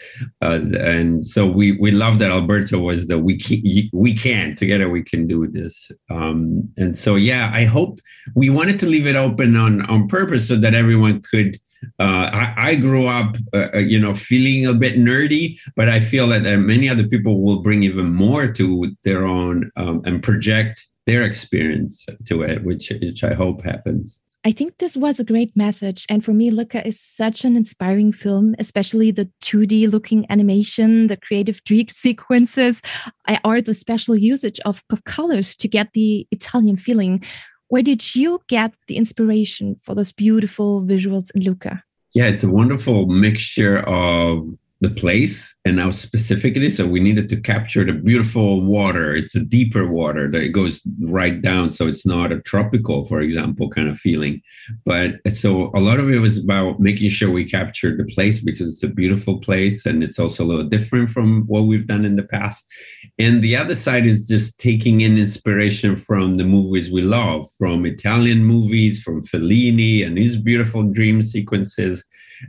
Uh, 0.41 0.59
and 0.79 1.25
so 1.25 1.45
we 1.45 1.73
we 1.83 1.91
love 1.91 2.17
that 2.17 2.31
alberto 2.31 2.79
was 2.79 3.05
the 3.05 3.19
we 3.19 3.37
can 3.37 3.61
we 3.93 4.11
can 4.15 4.55
together 4.55 4.89
we 4.89 5.03
can 5.03 5.27
do 5.27 5.45
this. 5.45 5.91
Um, 6.09 6.67
and 6.77 6.97
so 6.97 7.15
yeah 7.15 7.51
i 7.53 7.63
hope 7.63 7.99
we 8.41 8.49
wanted 8.49 8.79
to 8.79 8.87
leave 8.87 9.05
it 9.05 9.15
open 9.15 9.55
on 9.55 9.73
on 9.93 10.07
purpose 10.07 10.47
so 10.47 10.55
that 10.55 10.73
everyone 10.73 11.21
could 11.31 11.59
uh, 11.99 12.29
I, 12.31 12.53
I, 12.57 12.75
grew 12.75 13.07
up, 13.07 13.35
uh, 13.53 13.67
uh, 13.73 13.77
you 13.79 13.99
know, 13.99 14.13
feeling 14.13 14.65
a 14.65 14.73
bit 14.73 14.95
nerdy, 14.95 15.59
but 15.75 15.89
I 15.89 15.99
feel 15.99 16.27
that 16.27 16.41
many 16.41 16.89
other 16.89 17.07
people 17.07 17.41
will 17.41 17.61
bring 17.61 17.83
even 17.83 18.13
more 18.13 18.51
to 18.53 18.91
their 19.03 19.25
own 19.25 19.71
um, 19.75 20.01
and 20.05 20.21
project 20.21 20.87
their 21.07 21.23
experience 21.23 22.05
to 22.25 22.43
it, 22.43 22.63
which 22.63 22.91
which 23.01 23.23
I 23.23 23.33
hope 23.33 23.63
happens. 23.63 24.17
I 24.43 24.51
think 24.51 24.79
this 24.79 24.97
was 24.97 25.19
a 25.19 25.23
great 25.23 25.55
message. 25.55 26.07
And 26.09 26.25
for 26.25 26.33
me, 26.33 26.49
Luca 26.49 26.85
is 26.85 26.99
such 26.99 27.45
an 27.45 27.55
inspiring 27.55 28.11
film, 28.11 28.55
especially 28.57 29.11
the 29.11 29.29
2D 29.43 29.91
looking 29.91 30.25
animation, 30.31 31.07
the 31.07 31.17
creative 31.17 31.63
dream 31.65 31.89
sequences, 31.89 32.81
or 33.45 33.61
the 33.61 33.75
special 33.75 34.15
usage 34.15 34.59
of 34.65 34.83
colors 35.05 35.55
to 35.57 35.67
get 35.67 35.93
the 35.93 36.27
Italian 36.31 36.75
feeling. 36.75 37.23
Where 37.71 37.81
did 37.81 38.13
you 38.13 38.41
get 38.49 38.73
the 38.87 38.97
inspiration 38.97 39.77
for 39.81 39.95
those 39.95 40.11
beautiful 40.11 40.83
visuals 40.83 41.31
in 41.33 41.41
Luca? 41.43 41.81
Yeah, 42.13 42.25
it's 42.25 42.43
a 42.43 42.49
wonderful 42.49 43.05
mixture 43.05 43.77
of 43.87 44.45
the 44.81 44.89
place 44.89 45.53
and 45.63 45.79
how 45.79 45.91
specific 45.91 46.57
it 46.57 46.63
is. 46.63 46.77
So 46.77 46.87
we 46.87 46.99
needed 46.99 47.29
to 47.29 47.39
capture 47.39 47.85
the 47.85 47.93
beautiful 47.93 48.65
water. 48.65 49.15
It's 49.15 49.35
a 49.35 49.39
deeper 49.39 49.87
water 49.87 50.29
that 50.31 50.41
it 50.41 50.49
goes 50.49 50.81
right 51.03 51.39
down. 51.39 51.69
So 51.69 51.87
it's 51.87 52.05
not 52.05 52.31
a 52.31 52.41
tropical, 52.41 53.05
for 53.05 53.21
example, 53.21 53.69
kind 53.69 53.87
of 53.87 53.99
feeling. 53.99 54.41
But 54.83 55.17
so 55.31 55.69
a 55.75 55.79
lot 55.79 55.99
of 55.99 56.09
it 56.09 56.17
was 56.17 56.39
about 56.39 56.79
making 56.79 57.11
sure 57.11 57.29
we 57.29 57.47
captured 57.47 57.99
the 57.99 58.11
place 58.11 58.39
because 58.39 58.73
it's 58.73 58.83
a 58.83 58.87
beautiful 58.87 59.39
place 59.39 59.85
and 59.85 60.03
it's 60.03 60.17
also 60.17 60.43
a 60.43 60.49
little 60.49 60.67
different 60.67 61.11
from 61.11 61.43
what 61.45 61.61
we've 61.61 61.87
done 61.87 62.03
in 62.03 62.15
the 62.15 62.23
past. 62.23 62.65
And 63.19 63.43
the 63.43 63.55
other 63.55 63.75
side 63.75 64.07
is 64.07 64.27
just 64.27 64.57
taking 64.57 65.01
in 65.01 65.15
inspiration 65.15 65.95
from 65.95 66.37
the 66.37 66.43
movies 66.43 66.89
we 66.89 67.03
love, 67.03 67.47
from 67.59 67.85
Italian 67.85 68.43
movies, 68.43 69.03
from 69.03 69.23
Fellini 69.23 70.03
and 70.03 70.17
his 70.17 70.37
beautiful 70.37 70.81
dream 70.81 71.21
sequences 71.21 72.03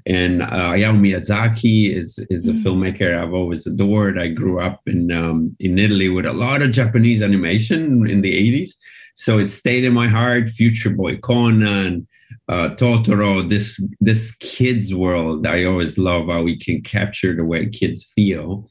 and 0.06 0.42
uh, 0.42 0.46
Hayao 0.46 0.99
Miyazaki 0.99 1.94
is 1.94 2.18
is 2.30 2.49
a 2.49 2.52
mm. 2.52 2.62
filmmaker 2.62 3.18
I've 3.18 3.34
always 3.34 3.66
adored. 3.66 4.18
I 4.18 4.28
grew 4.28 4.61
up 4.61 4.80
in 4.87 5.12
um, 5.12 5.56
in 5.61 5.78
Italy 5.78 6.08
with 6.08 6.26
a 6.26 6.32
lot 6.32 6.62
of 6.62 6.72
Japanese 6.72 7.22
animation 7.22 8.08
in 8.08 8.22
the 8.22 8.32
80s, 8.32 8.70
so 9.14 9.38
it 9.38 9.49
stayed 9.49 9.84
in 9.84 9.92
my 9.92 10.08
heart. 10.08 10.50
Future 10.50 10.90
Boy 10.90 11.18
Conan, 11.18 12.06
uh, 12.49 12.70
Totoro, 12.70 13.49
this 13.49 13.80
this 14.00 14.32
kids 14.37 14.94
world. 14.94 15.46
I 15.46 15.64
always 15.64 15.99
love 15.99 16.26
how 16.26 16.42
we 16.42 16.58
can 16.58 16.82
capture 16.82 17.34
the 17.34 17.44
way 17.44 17.66
kids 17.66 18.04
feel. 18.14 18.68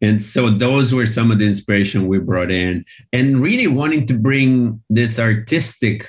And 0.00 0.22
so 0.22 0.48
those 0.48 0.94
were 0.94 1.06
some 1.06 1.32
of 1.32 1.40
the 1.40 1.46
inspiration 1.46 2.06
we 2.06 2.20
brought 2.20 2.52
in, 2.52 2.84
and 3.12 3.42
really 3.42 3.66
wanting 3.66 4.06
to 4.06 4.14
bring 4.14 4.80
this 4.88 5.18
artistic 5.18 6.06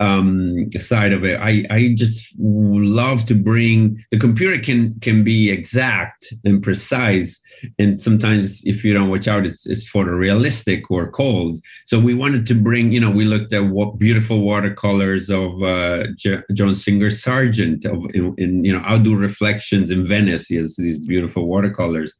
um, 0.00 0.68
side 0.78 1.12
of 1.12 1.24
it. 1.24 1.38
I, 1.40 1.64
I 1.70 1.94
just 1.96 2.34
love 2.38 3.26
to 3.26 3.34
bring 3.34 4.04
the 4.10 4.18
computer 4.18 4.58
can 4.58 4.98
can 5.00 5.24
be 5.24 5.50
exact 5.50 6.32
and 6.44 6.62
precise, 6.62 7.38
and 7.78 8.00
sometimes 8.00 8.62
if 8.64 8.84
you 8.84 8.92
don't 8.92 9.08
watch 9.08 9.28
out, 9.28 9.46
it's 9.46 9.66
it's 9.66 9.88
photorealistic 9.90 10.82
or 10.90 11.10
cold. 11.10 11.60
So 11.84 11.98
we 11.98 12.14
wanted 12.14 12.46
to 12.46 12.54
bring, 12.54 12.92
you 12.92 13.00
know, 13.00 13.10
we 13.10 13.24
looked 13.24 13.52
at 13.52 13.66
what 13.66 13.98
beautiful 13.98 14.40
watercolors 14.40 15.30
of 15.30 15.62
uh, 15.62 16.04
J- 16.16 16.42
John 16.52 16.74
Singer 16.74 17.10
Sargent 17.10 17.84
of 17.84 18.04
in, 18.14 18.34
in, 18.38 18.64
you 18.64 18.72
know 18.72 18.82
outdoor 18.84 19.16
reflections 19.16 19.90
in 19.90 20.06
Venice. 20.06 20.46
He 20.46 20.56
has 20.56 20.76
these 20.76 20.98
beautiful 20.98 21.46
watercolors, 21.46 22.12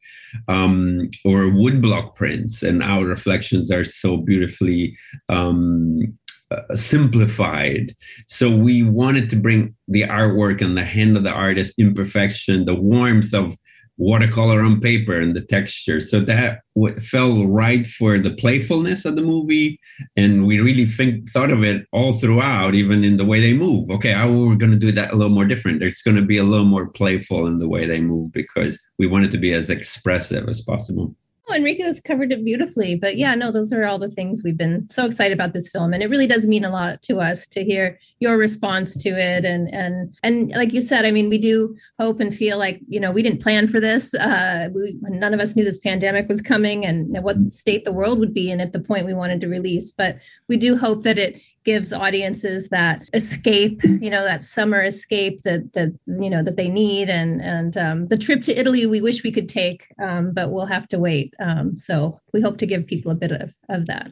um, 0.47 1.09
or 1.25 1.43
woodblock 1.43 2.15
prints, 2.15 2.63
and 2.63 2.83
our 2.83 3.05
reflections 3.05 3.71
are 3.71 3.83
so 3.83 4.17
beautifully 4.17 4.97
um, 5.29 6.17
uh, 6.51 6.75
simplified. 6.75 7.95
So 8.27 8.49
we 8.49 8.83
wanted 8.83 9.29
to 9.31 9.35
bring 9.35 9.75
the 9.87 10.03
artwork 10.03 10.61
and 10.61 10.77
the 10.77 10.85
hand 10.85 11.17
of 11.17 11.23
the 11.23 11.31
artist, 11.31 11.73
imperfection, 11.77 12.65
the 12.65 12.75
warmth 12.75 13.33
of 13.33 13.55
watercolor 13.97 14.61
on 14.61 14.79
paper 14.79 15.19
and 15.19 15.35
the 15.35 15.41
texture. 15.41 15.99
So 15.99 16.19
that 16.21 16.59
w- 16.75 16.99
fell 16.99 17.47
right 17.47 17.85
for 17.85 18.19
the 18.19 18.31
playfulness 18.31 19.05
of 19.05 19.15
the 19.15 19.23
movie. 19.23 19.79
And 20.15 20.45
we 20.45 20.59
really 20.59 20.85
think 20.85 21.31
thought 21.31 21.51
of 21.51 21.63
it 21.63 21.85
all 21.91 22.13
throughout, 22.13 22.75
even 22.75 23.03
in 23.03 23.17
the 23.17 23.25
way 23.25 23.41
they 23.41 23.53
move. 23.53 23.89
Okay, 23.89 24.11
how 24.11 24.29
we're 24.29 24.55
going 24.55 24.71
to 24.71 24.77
do 24.77 24.91
that 24.91 25.11
a 25.11 25.15
little 25.15 25.33
more 25.33 25.45
different. 25.45 25.81
It's 25.81 26.01
going 26.01 26.17
to 26.17 26.23
be 26.23 26.37
a 26.37 26.43
little 26.43 26.65
more 26.65 26.87
playful 26.87 27.47
in 27.47 27.59
the 27.59 27.67
way 27.67 27.85
they 27.85 27.99
move 27.99 28.31
because 28.31 28.79
we 28.99 29.07
want 29.07 29.25
it 29.25 29.31
to 29.31 29.37
be 29.37 29.53
as 29.53 29.69
expressive 29.69 30.47
as 30.47 30.61
possible. 30.61 31.15
Oh, 31.49 31.53
Enrico's 31.53 32.01
covered 32.01 32.33
it 32.33 32.43
beautifully. 32.43 32.95
But 32.95 33.15
yeah, 33.15 33.33
no, 33.33 33.51
those 33.51 33.71
are 33.71 33.85
all 33.85 33.99
the 33.99 34.11
things 34.11 34.41
we've 34.43 34.57
been 34.57 34.85
so 34.89 35.05
excited 35.05 35.33
about 35.33 35.53
this 35.53 35.69
film. 35.69 35.93
And 35.93 36.03
it 36.03 36.09
really 36.09 36.27
does 36.27 36.45
mean 36.45 36.65
a 36.65 36.69
lot 36.69 37.01
to 37.03 37.19
us 37.19 37.47
to 37.47 37.63
hear 37.63 37.97
your 38.19 38.37
response 38.37 39.01
to 39.03 39.09
it. 39.09 39.45
And 39.45 39.73
and 39.73 40.13
and 40.23 40.49
like 40.51 40.73
you 40.73 40.81
said, 40.81 41.05
I 41.05 41.11
mean, 41.11 41.29
we 41.29 41.37
do 41.37 41.73
hope 41.99 42.19
and 42.19 42.35
feel 42.35 42.57
like, 42.57 42.81
you 42.89 42.99
know, 42.99 43.11
we 43.11 43.23
didn't 43.23 43.41
plan 43.41 43.69
for 43.69 43.79
this. 43.79 44.13
Uh, 44.13 44.69
we, 44.75 44.97
none 45.03 45.33
of 45.33 45.39
us 45.39 45.55
knew 45.55 45.63
this 45.63 45.77
pandemic 45.77 46.27
was 46.27 46.41
coming 46.41 46.85
and 46.85 47.23
what 47.23 47.37
state 47.49 47.85
the 47.85 47.93
world 47.93 48.19
would 48.19 48.33
be 48.33 48.51
in 48.51 48.59
at 48.59 48.73
the 48.73 48.79
point 48.79 49.05
we 49.05 49.13
wanted 49.13 49.39
to 49.39 49.47
release. 49.47 49.89
But 49.89 50.17
we 50.49 50.57
do 50.57 50.75
hope 50.75 51.03
that 51.03 51.17
it 51.17 51.41
gives 51.67 51.91
audiences 51.91 52.69
that 52.69 52.97
escape 53.13 53.83
you 53.83 54.09
know 54.09 54.23
that 54.23 54.41
summer 54.41 54.81
escape 54.81 55.41
that 55.43 55.61
that 55.73 55.91
you 56.23 56.29
know 56.29 56.41
that 56.41 56.55
they 56.55 56.69
need. 56.69 57.09
And 57.09 57.41
and 57.41 57.75
um, 57.85 58.07
the 58.07 58.17
trip 58.17 58.41
to 58.43 58.57
italy 58.57 58.85
we 58.85 59.01
wish 59.01 59.21
we 59.23 59.33
could 59.33 59.49
take 59.49 59.81
um, 60.01 60.33
but 60.33 60.51
we'll 60.51 60.73
have 60.77 60.87
to 60.93 60.97
wait. 60.97 61.33
Um, 61.39 61.75
so 61.75 62.19
we 62.33 62.39
hope 62.41 62.57
to 62.59 62.65
give 62.65 62.87
people 62.87 63.11
a 63.11 63.15
bit 63.15 63.33
of, 63.33 63.53
of 63.67 63.85
that. 63.87 64.07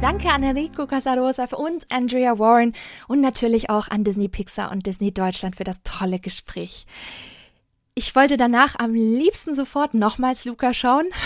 Danke 0.00 0.30
an 0.30 0.42
Enrico 0.42 0.86
Casarosa 0.86 1.44
und 1.54 1.86
Andrea 1.90 2.38
Warren 2.38 2.72
und 3.06 3.20
natürlich 3.20 3.70
auch 3.70 3.88
an 3.88 4.02
Disney 4.02 4.28
Pixar 4.28 4.72
und 4.72 4.86
Disney 4.86 5.12
Deutschland 5.12 5.54
für 5.54 5.64
das 5.64 5.82
tolle 5.84 6.18
Gespräch. 6.18 6.86
Ich 7.98 8.14
wollte 8.14 8.36
danach 8.36 8.76
am 8.78 8.94
liebsten 8.94 9.56
sofort 9.56 9.92
nochmals 9.92 10.44
Luca 10.44 10.72
schauen. 10.72 11.06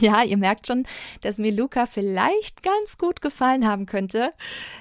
Ja, 0.00 0.24
ihr 0.24 0.36
merkt 0.36 0.66
schon, 0.66 0.84
dass 1.20 1.38
mir 1.38 1.52
Luca 1.52 1.86
vielleicht 1.86 2.64
ganz 2.64 2.98
gut 2.98 3.22
gefallen 3.22 3.66
haben 3.66 3.86
könnte. 3.86 4.32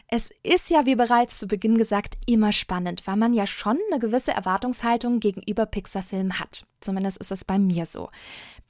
Es 0.08 0.32
ist 0.42 0.72
ja, 0.72 0.88
wie 0.88 0.96
bereits 0.96 1.38
zu 1.38 1.46
Beginn 1.46 1.78
gesagt, 1.78 2.16
immer 2.26 2.52
spannend, 2.52 3.06
weil 3.06 3.16
man 3.16 3.36
ja 3.36 3.46
schon 3.46 3.78
eine 3.92 4.00
gewisse 4.00 4.32
Erwartungshaltung 4.32 5.20
gegenüber 5.20 5.68
Pixar-Filmen 5.68 6.40
hat. 6.40 6.66
Zumindest 6.82 7.18
ist 7.18 7.32
es 7.32 7.46
bei 7.46 7.60
mir 7.60 7.86
so. 7.86 8.10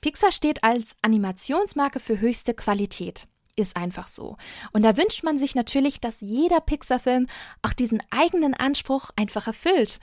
Pixar 0.01 0.33
steht 0.33 0.65
als 0.65 0.97
Animationsmarke 1.01 2.01
für 2.01 2.19
höchste 2.19 2.53
Qualität. 2.53 3.25
Ist 3.55 3.77
einfach 3.77 4.09
so. 4.09 4.35
Und 4.73 4.83
da 4.83 4.97
wünscht 4.97 5.23
man 5.23 5.37
sich 5.37 5.55
natürlich, 5.55 6.01
dass 6.01 6.19
jeder 6.19 6.59
Pixar-Film 6.59 7.27
auch 7.61 7.71
diesen 7.71 8.03
eigenen 8.11 8.53
Anspruch 8.53 9.09
einfach 9.15 9.47
erfüllt. 9.47 9.99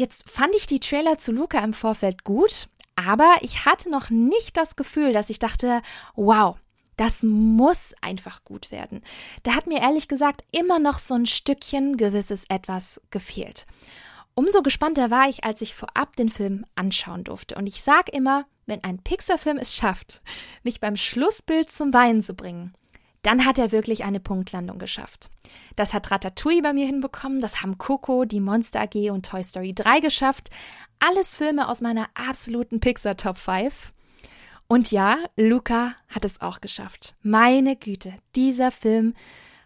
Jetzt 0.00 0.30
fand 0.30 0.54
ich 0.54 0.66
die 0.66 0.80
Trailer 0.80 1.18
zu 1.18 1.30
Luca 1.30 1.58
im 1.58 1.74
Vorfeld 1.74 2.24
gut, 2.24 2.70
aber 2.96 3.34
ich 3.42 3.66
hatte 3.66 3.90
noch 3.90 4.08
nicht 4.08 4.56
das 4.56 4.74
Gefühl, 4.74 5.12
dass 5.12 5.28
ich 5.28 5.38
dachte, 5.38 5.82
wow, 6.14 6.56
das 6.96 7.22
muss 7.22 7.94
einfach 8.00 8.42
gut 8.42 8.72
werden. 8.72 9.02
Da 9.42 9.54
hat 9.54 9.66
mir 9.66 9.82
ehrlich 9.82 10.08
gesagt 10.08 10.42
immer 10.52 10.78
noch 10.78 10.96
so 10.96 11.12
ein 11.12 11.26
Stückchen 11.26 11.98
gewisses 11.98 12.46
etwas 12.48 12.98
gefehlt. 13.10 13.66
Umso 14.32 14.62
gespannter 14.62 15.10
war 15.10 15.28
ich, 15.28 15.44
als 15.44 15.60
ich 15.60 15.74
vorab 15.74 16.16
den 16.16 16.30
Film 16.30 16.64
anschauen 16.76 17.24
durfte. 17.24 17.56
Und 17.56 17.66
ich 17.66 17.82
sage 17.82 18.10
immer, 18.10 18.46
wenn 18.64 18.82
ein 18.82 19.02
Pixar-Film 19.02 19.58
es 19.58 19.74
schafft, 19.76 20.22
mich 20.62 20.80
beim 20.80 20.96
Schlussbild 20.96 21.70
zum 21.70 21.92
Weinen 21.92 22.22
zu 22.22 22.32
bringen, 22.32 22.72
dann 23.22 23.44
hat 23.44 23.58
er 23.58 23.72
wirklich 23.72 24.04
eine 24.04 24.20
Punktlandung 24.20 24.78
geschafft. 24.78 25.30
Das 25.76 25.92
hat 25.92 26.10
Ratatouille 26.10 26.62
bei 26.62 26.72
mir 26.72 26.86
hinbekommen, 26.86 27.40
das 27.40 27.62
haben 27.62 27.78
Coco, 27.78 28.24
die 28.24 28.40
Monster 28.40 28.80
AG 28.82 29.10
und 29.10 29.26
Toy 29.26 29.44
Story 29.44 29.72
3 29.74 30.00
geschafft. 30.00 30.50
Alles 30.98 31.34
Filme 31.34 31.68
aus 31.68 31.80
meiner 31.80 32.08
absoluten 32.14 32.80
Pixar 32.80 33.16
Top 33.16 33.38
5. 33.38 33.92
Und 34.68 34.92
ja, 34.92 35.18
Luca 35.36 35.94
hat 36.08 36.24
es 36.24 36.40
auch 36.40 36.60
geschafft. 36.60 37.14
Meine 37.22 37.76
Güte, 37.76 38.14
dieser 38.36 38.70
Film 38.70 39.14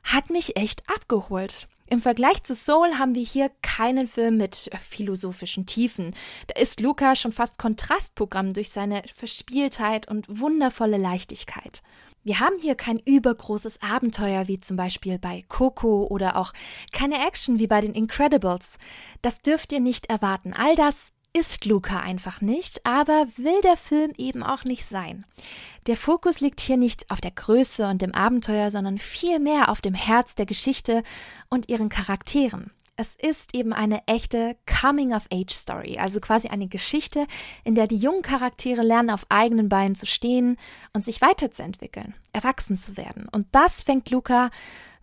hat 0.02 0.30
mich 0.30 0.56
echt 0.56 0.88
abgeholt. 0.88 1.68
Im 1.86 2.00
Vergleich 2.00 2.42
zu 2.42 2.54
Soul 2.54 2.94
haben 2.98 3.14
wir 3.14 3.22
hier 3.22 3.50
keinen 3.60 4.06
Film 4.06 4.38
mit 4.38 4.70
philosophischen 4.80 5.66
Tiefen. 5.66 6.14
Da 6.46 6.60
ist 6.60 6.80
Luca 6.80 7.14
schon 7.14 7.32
fast 7.32 7.58
Kontrastprogramm 7.58 8.54
durch 8.54 8.70
seine 8.70 9.02
Verspieltheit 9.14 10.08
und 10.08 10.26
wundervolle 10.28 10.96
Leichtigkeit. 10.96 11.82
Wir 12.24 12.40
haben 12.40 12.58
hier 12.58 12.74
kein 12.74 12.98
übergroßes 12.98 13.82
Abenteuer 13.82 14.48
wie 14.48 14.58
zum 14.58 14.78
Beispiel 14.78 15.18
bei 15.18 15.44
Coco 15.48 16.06
oder 16.06 16.36
auch 16.36 16.54
keine 16.90 17.24
Action 17.26 17.58
wie 17.58 17.66
bei 17.66 17.82
den 17.82 17.92
Incredibles. 17.92 18.78
Das 19.20 19.40
dürft 19.40 19.72
ihr 19.72 19.80
nicht 19.80 20.06
erwarten. 20.06 20.54
All 20.54 20.74
das 20.74 21.12
ist 21.34 21.66
Luca 21.66 22.00
einfach 22.00 22.40
nicht, 22.40 22.86
aber 22.86 23.26
will 23.36 23.60
der 23.62 23.76
Film 23.76 24.12
eben 24.16 24.42
auch 24.42 24.64
nicht 24.64 24.86
sein. 24.86 25.26
Der 25.86 25.98
Fokus 25.98 26.40
liegt 26.40 26.60
hier 26.60 26.78
nicht 26.78 27.10
auf 27.10 27.20
der 27.20 27.32
Größe 27.32 27.86
und 27.88 28.00
dem 28.00 28.14
Abenteuer, 28.14 28.70
sondern 28.70 28.98
vielmehr 28.98 29.68
auf 29.68 29.82
dem 29.82 29.94
Herz 29.94 30.34
der 30.34 30.46
Geschichte 30.46 31.02
und 31.50 31.68
ihren 31.68 31.90
Charakteren. 31.90 32.70
Es 32.96 33.16
ist 33.16 33.56
eben 33.56 33.72
eine 33.72 34.06
echte 34.06 34.56
Coming-of-Age-Story, 34.66 35.98
also 35.98 36.20
quasi 36.20 36.48
eine 36.48 36.68
Geschichte, 36.68 37.26
in 37.64 37.74
der 37.74 37.88
die 37.88 37.96
jungen 37.96 38.22
Charaktere 38.22 38.82
lernen, 38.82 39.10
auf 39.10 39.26
eigenen 39.30 39.68
Beinen 39.68 39.96
zu 39.96 40.06
stehen 40.06 40.56
und 40.92 41.04
sich 41.04 41.20
weiterzuentwickeln, 41.20 42.14
erwachsen 42.32 42.78
zu 42.78 42.96
werden. 42.96 43.28
Und 43.32 43.48
das 43.50 43.82
fängt 43.82 44.10
Luca 44.10 44.50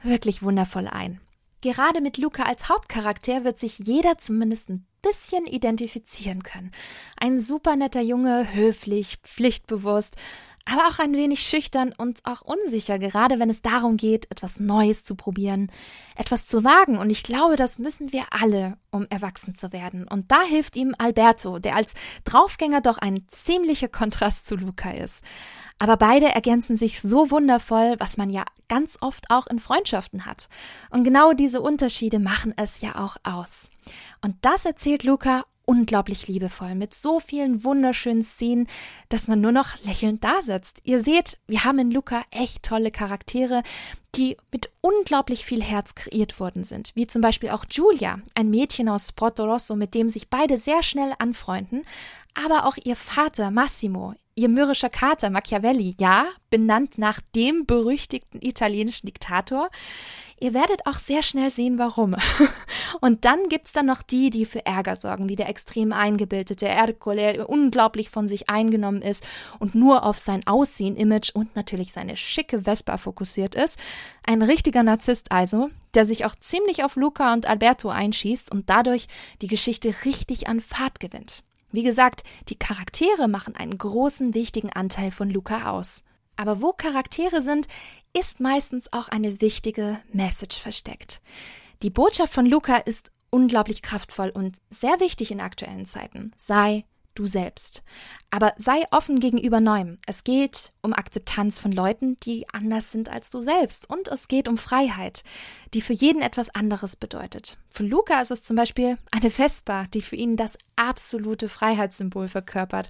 wirklich 0.03 0.41
wundervoll 0.41 0.87
ein. 0.87 1.19
Gerade 1.59 1.99
mit 1.99 2.17
Luca 2.17 2.43
als 2.43 2.69
Hauptcharakter 2.69 3.43
wird 3.43 3.59
sich 3.59 3.79
jeder 3.79 4.17
zumindest 4.17 4.69
ein 4.69 4.85
bisschen 5.01 5.45
identifizieren 5.45 6.43
können. 6.43 6.71
Ein 7.17 7.39
super 7.39 7.75
netter 7.75 8.01
Junge, 8.01 8.53
höflich, 8.53 9.17
pflichtbewusst, 9.21 10.15
aber 10.65 10.87
auch 10.87 10.99
ein 10.99 11.13
wenig 11.13 11.41
schüchtern 11.41 11.93
und 11.97 12.21
auch 12.25 12.41
unsicher, 12.41 12.99
gerade 12.99 13.39
wenn 13.39 13.49
es 13.49 13.61
darum 13.61 13.97
geht, 13.97 14.29
etwas 14.31 14.59
Neues 14.59 15.03
zu 15.03 15.15
probieren, 15.15 15.71
etwas 16.15 16.47
zu 16.47 16.63
wagen. 16.63 16.97
Und 16.97 17.09
ich 17.09 17.23
glaube, 17.23 17.55
das 17.55 17.79
müssen 17.79 18.11
wir 18.13 18.23
alle, 18.31 18.77
um 18.91 19.05
erwachsen 19.09 19.55
zu 19.55 19.71
werden. 19.71 20.07
Und 20.07 20.31
da 20.31 20.41
hilft 20.43 20.75
ihm 20.75 20.95
Alberto, 20.97 21.59
der 21.59 21.75
als 21.75 21.93
Draufgänger 22.25 22.81
doch 22.81 22.97
ein 22.97 23.25
ziemlicher 23.27 23.87
Kontrast 23.87 24.47
zu 24.47 24.55
Luca 24.55 24.91
ist. 24.91 25.23
Aber 25.79 25.97
beide 25.97 26.27
ergänzen 26.27 26.75
sich 26.75 27.01
so 27.01 27.31
wundervoll, 27.31 27.95
was 27.97 28.15
man 28.15 28.29
ja 28.29 28.43
ganz 28.67 28.99
oft 29.01 29.31
auch 29.31 29.47
in 29.47 29.59
Freundschaften 29.59 30.27
hat. 30.27 30.47
Und 30.91 31.03
genau 31.03 31.33
diese 31.33 31.59
Unterschiede 31.59 32.19
machen 32.19 32.53
es 32.55 32.81
ja 32.81 33.03
auch 33.03 33.17
aus. 33.23 33.67
Und 34.21 34.35
das 34.41 34.65
erzählt 34.65 35.03
Luca 35.03 35.43
unglaublich 35.71 36.27
liebevoll 36.27 36.75
mit 36.75 36.93
so 36.93 37.21
vielen 37.21 37.63
wunderschönen 37.63 38.23
Szenen, 38.23 38.67
dass 39.07 39.29
man 39.29 39.39
nur 39.39 39.53
noch 39.53 39.81
lächelnd 39.85 40.21
da 40.21 40.41
sitzt. 40.41 40.81
Ihr 40.83 40.99
seht, 40.99 41.37
wir 41.47 41.63
haben 41.63 41.79
in 41.79 41.91
Luca 41.91 42.23
echt 42.29 42.63
tolle 42.63 42.91
Charaktere, 42.91 43.63
die 44.15 44.35
mit 44.51 44.69
unglaublich 44.81 45.45
viel 45.45 45.63
Herz 45.63 45.95
kreiert 45.95 46.41
worden 46.41 46.65
sind, 46.65 46.91
wie 46.95 47.07
zum 47.07 47.21
Beispiel 47.21 47.51
auch 47.51 47.63
Giulia, 47.69 48.19
ein 48.35 48.49
Mädchen 48.49 48.89
aus 48.89 49.13
Porto 49.13 49.45
Rosso, 49.45 49.77
mit 49.77 49.93
dem 49.93 50.09
sich 50.09 50.29
beide 50.29 50.57
sehr 50.57 50.83
schnell 50.83 51.13
anfreunden, 51.19 51.83
aber 52.33 52.65
auch 52.65 52.75
ihr 52.83 52.97
Vater 52.97 53.49
Massimo, 53.49 54.13
Ihr 54.41 54.49
mürrischer 54.49 54.89
Kater 54.89 55.29
Machiavelli, 55.29 55.95
ja, 55.99 56.25
benannt 56.49 56.97
nach 56.97 57.19
dem 57.35 57.67
berüchtigten 57.67 58.41
italienischen 58.41 59.05
Diktator. 59.05 59.69
Ihr 60.39 60.55
werdet 60.55 60.87
auch 60.87 60.95
sehr 60.95 61.21
schnell 61.21 61.51
sehen, 61.51 61.77
warum. 61.77 62.15
Und 63.01 63.23
dann 63.23 63.49
gibt's 63.49 63.71
dann 63.71 63.85
noch 63.85 64.01
die, 64.01 64.31
die 64.31 64.45
für 64.45 64.65
Ärger 64.65 64.95
sorgen, 64.95 65.29
wie 65.29 65.35
der 65.35 65.47
extrem 65.47 65.93
eingebildete 65.93 66.67
Ercole, 66.67 67.33
der 67.33 67.49
unglaublich 67.51 68.09
von 68.09 68.27
sich 68.27 68.49
eingenommen 68.49 69.03
ist 69.03 69.27
und 69.59 69.75
nur 69.75 70.03
auf 70.03 70.17
sein 70.17 70.47
Aussehen, 70.47 70.95
Image 70.95 71.29
und 71.35 71.55
natürlich 71.55 71.93
seine 71.93 72.17
schicke 72.17 72.63
Vespa 72.63 72.97
fokussiert 72.97 73.53
ist. 73.53 73.77
Ein 74.25 74.41
richtiger 74.41 74.81
Narzisst 74.81 75.31
also, 75.31 75.69
der 75.93 76.07
sich 76.07 76.25
auch 76.25 76.35
ziemlich 76.35 76.83
auf 76.83 76.95
Luca 76.95 77.31
und 77.31 77.45
Alberto 77.45 77.89
einschießt 77.89 78.51
und 78.51 78.71
dadurch 78.71 79.07
die 79.43 79.47
Geschichte 79.47 79.93
richtig 80.03 80.47
an 80.47 80.61
Fahrt 80.61 80.99
gewinnt. 80.99 81.43
Wie 81.71 81.83
gesagt, 81.83 82.23
die 82.49 82.57
Charaktere 82.57 83.27
machen 83.27 83.55
einen 83.55 83.77
großen, 83.77 84.33
wichtigen 84.33 84.71
Anteil 84.71 85.11
von 85.11 85.29
Luca 85.29 85.71
aus. 85.71 86.03
Aber 86.35 86.61
wo 86.61 86.71
Charaktere 86.71 87.41
sind, 87.41 87.67
ist 88.17 88.39
meistens 88.39 88.91
auch 88.93 89.09
eine 89.09 89.41
wichtige 89.41 89.99
Message 90.11 90.59
versteckt. 90.59 91.21
Die 91.81 91.89
Botschaft 91.89 92.33
von 92.33 92.45
Luca 92.45 92.77
ist 92.77 93.11
unglaublich 93.29 93.81
kraftvoll 93.81 94.29
und 94.29 94.57
sehr 94.69 94.99
wichtig 94.99 95.31
in 95.31 95.39
aktuellen 95.39 95.85
Zeiten. 95.85 96.31
Sei 96.37 96.85
du 97.15 97.25
selbst. 97.25 97.83
Aber 98.29 98.53
sei 98.57 98.83
offen 98.91 99.19
gegenüber 99.19 99.59
Neuem. 99.59 99.97
Es 100.05 100.23
geht 100.23 100.71
um 100.81 100.93
Akzeptanz 100.93 101.59
von 101.59 101.71
Leuten, 101.71 102.17
die 102.21 102.45
anders 102.51 102.91
sind 102.91 103.09
als 103.09 103.29
du 103.29 103.41
selbst. 103.41 103.89
Und 103.89 104.07
es 104.07 104.27
geht 104.27 104.47
um 104.47 104.57
Freiheit, 104.57 105.23
die 105.73 105.81
für 105.81 105.93
jeden 105.93 106.21
etwas 106.21 106.53
anderes 106.53 106.95
bedeutet. 106.95 107.57
Für 107.69 107.83
Luca 107.83 108.21
ist 108.21 108.31
es 108.31 108.43
zum 108.43 108.55
Beispiel 108.55 108.97
eine 109.11 109.31
Vespa, 109.31 109.87
die 109.93 110.01
für 110.01 110.15
ihn 110.15 110.37
das 110.37 110.57
absolute 110.75 111.49
Freiheitssymbol 111.49 112.27
verkörpert. 112.27 112.87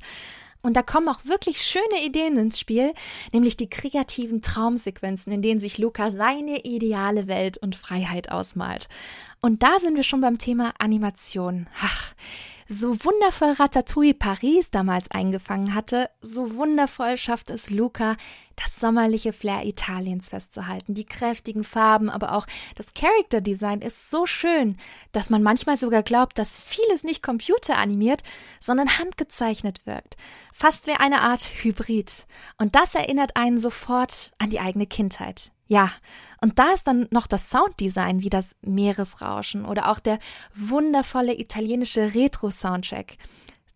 Und 0.62 0.78
da 0.78 0.84
kommen 0.84 1.10
auch 1.10 1.26
wirklich 1.26 1.62
schöne 1.62 2.06
Ideen 2.06 2.38
ins 2.38 2.60
Spiel, 2.60 2.94
nämlich 3.34 3.58
die 3.58 3.70
kreativen 3.70 4.42
Traumsequenzen, 4.42 5.34
in 5.34 5.42
denen 5.42 5.60
sich 5.60 5.78
Luca 5.78 6.12
seine 6.12 6.60
ideale 6.64 7.28
Welt 7.28 7.58
und 7.58 7.76
Freiheit 7.76 8.32
ausmalt. 8.32 8.88
Und 9.42 9.64
da 9.64 9.80
sind 9.80 9.96
wir 9.96 10.04
schon 10.04 10.22
beim 10.22 10.38
Thema 10.38 10.74
Animation. 10.78 11.68
Ach, 11.82 12.14
so 12.72 13.04
wundervoll 13.04 13.52
Ratatouille 13.52 14.14
Paris 14.14 14.72
damals 14.72 15.12
eingefangen 15.12 15.76
hatte, 15.76 16.10
so 16.22 16.56
wundervoll 16.56 17.18
schafft 17.18 17.50
es 17.50 17.70
Luca, 17.70 18.16
das 18.56 18.76
sommerliche 18.76 19.34
Flair 19.34 19.66
Italiens 19.66 20.30
festzuhalten. 20.30 20.94
Die 20.94 21.06
kräftigen 21.06 21.64
Farben, 21.64 22.10
aber 22.10 22.34
auch 22.36 22.46
das 22.76 22.94
Character 22.94 23.42
Design 23.42 23.82
ist 23.82 24.10
so 24.10 24.26
schön, 24.26 24.78
dass 25.12 25.30
man 25.30 25.44
manchmal 25.44 25.78
sogar 25.78 26.04
glaubt, 26.04 26.38
dass 26.38 26.60
vieles 26.60 27.04
nicht 27.04 27.24
computeranimiert, 27.24 28.24
sondern 28.60 28.98
handgezeichnet 28.98 29.86
wirkt. 29.86 30.18
Fast 30.54 30.88
wie 30.88 30.92
eine 30.92 31.22
Art 31.22 31.42
Hybrid. 31.42 32.28
Und 32.58 32.76
das 32.76 32.96
erinnert 32.96 33.36
einen 33.36 33.58
sofort 33.58 34.32
an 34.38 34.50
die 34.50 34.60
eigene 34.60 34.88
Kindheit. 34.88 35.52
Ja, 35.68 35.90
und 36.42 36.60
da 36.60 36.74
ist 36.74 36.86
dann 36.88 37.08
noch 37.12 37.28
das 37.28 37.50
Sounddesign 37.50 38.22
wie 38.22 38.30
das 38.30 38.58
Meeresrauschen 38.62 39.64
oder 39.64 39.90
auch 39.90 40.00
der 40.00 40.18
wundervolle 40.54 41.40
italienische 41.40 42.14
Retro-Soundtrack. 42.14 43.16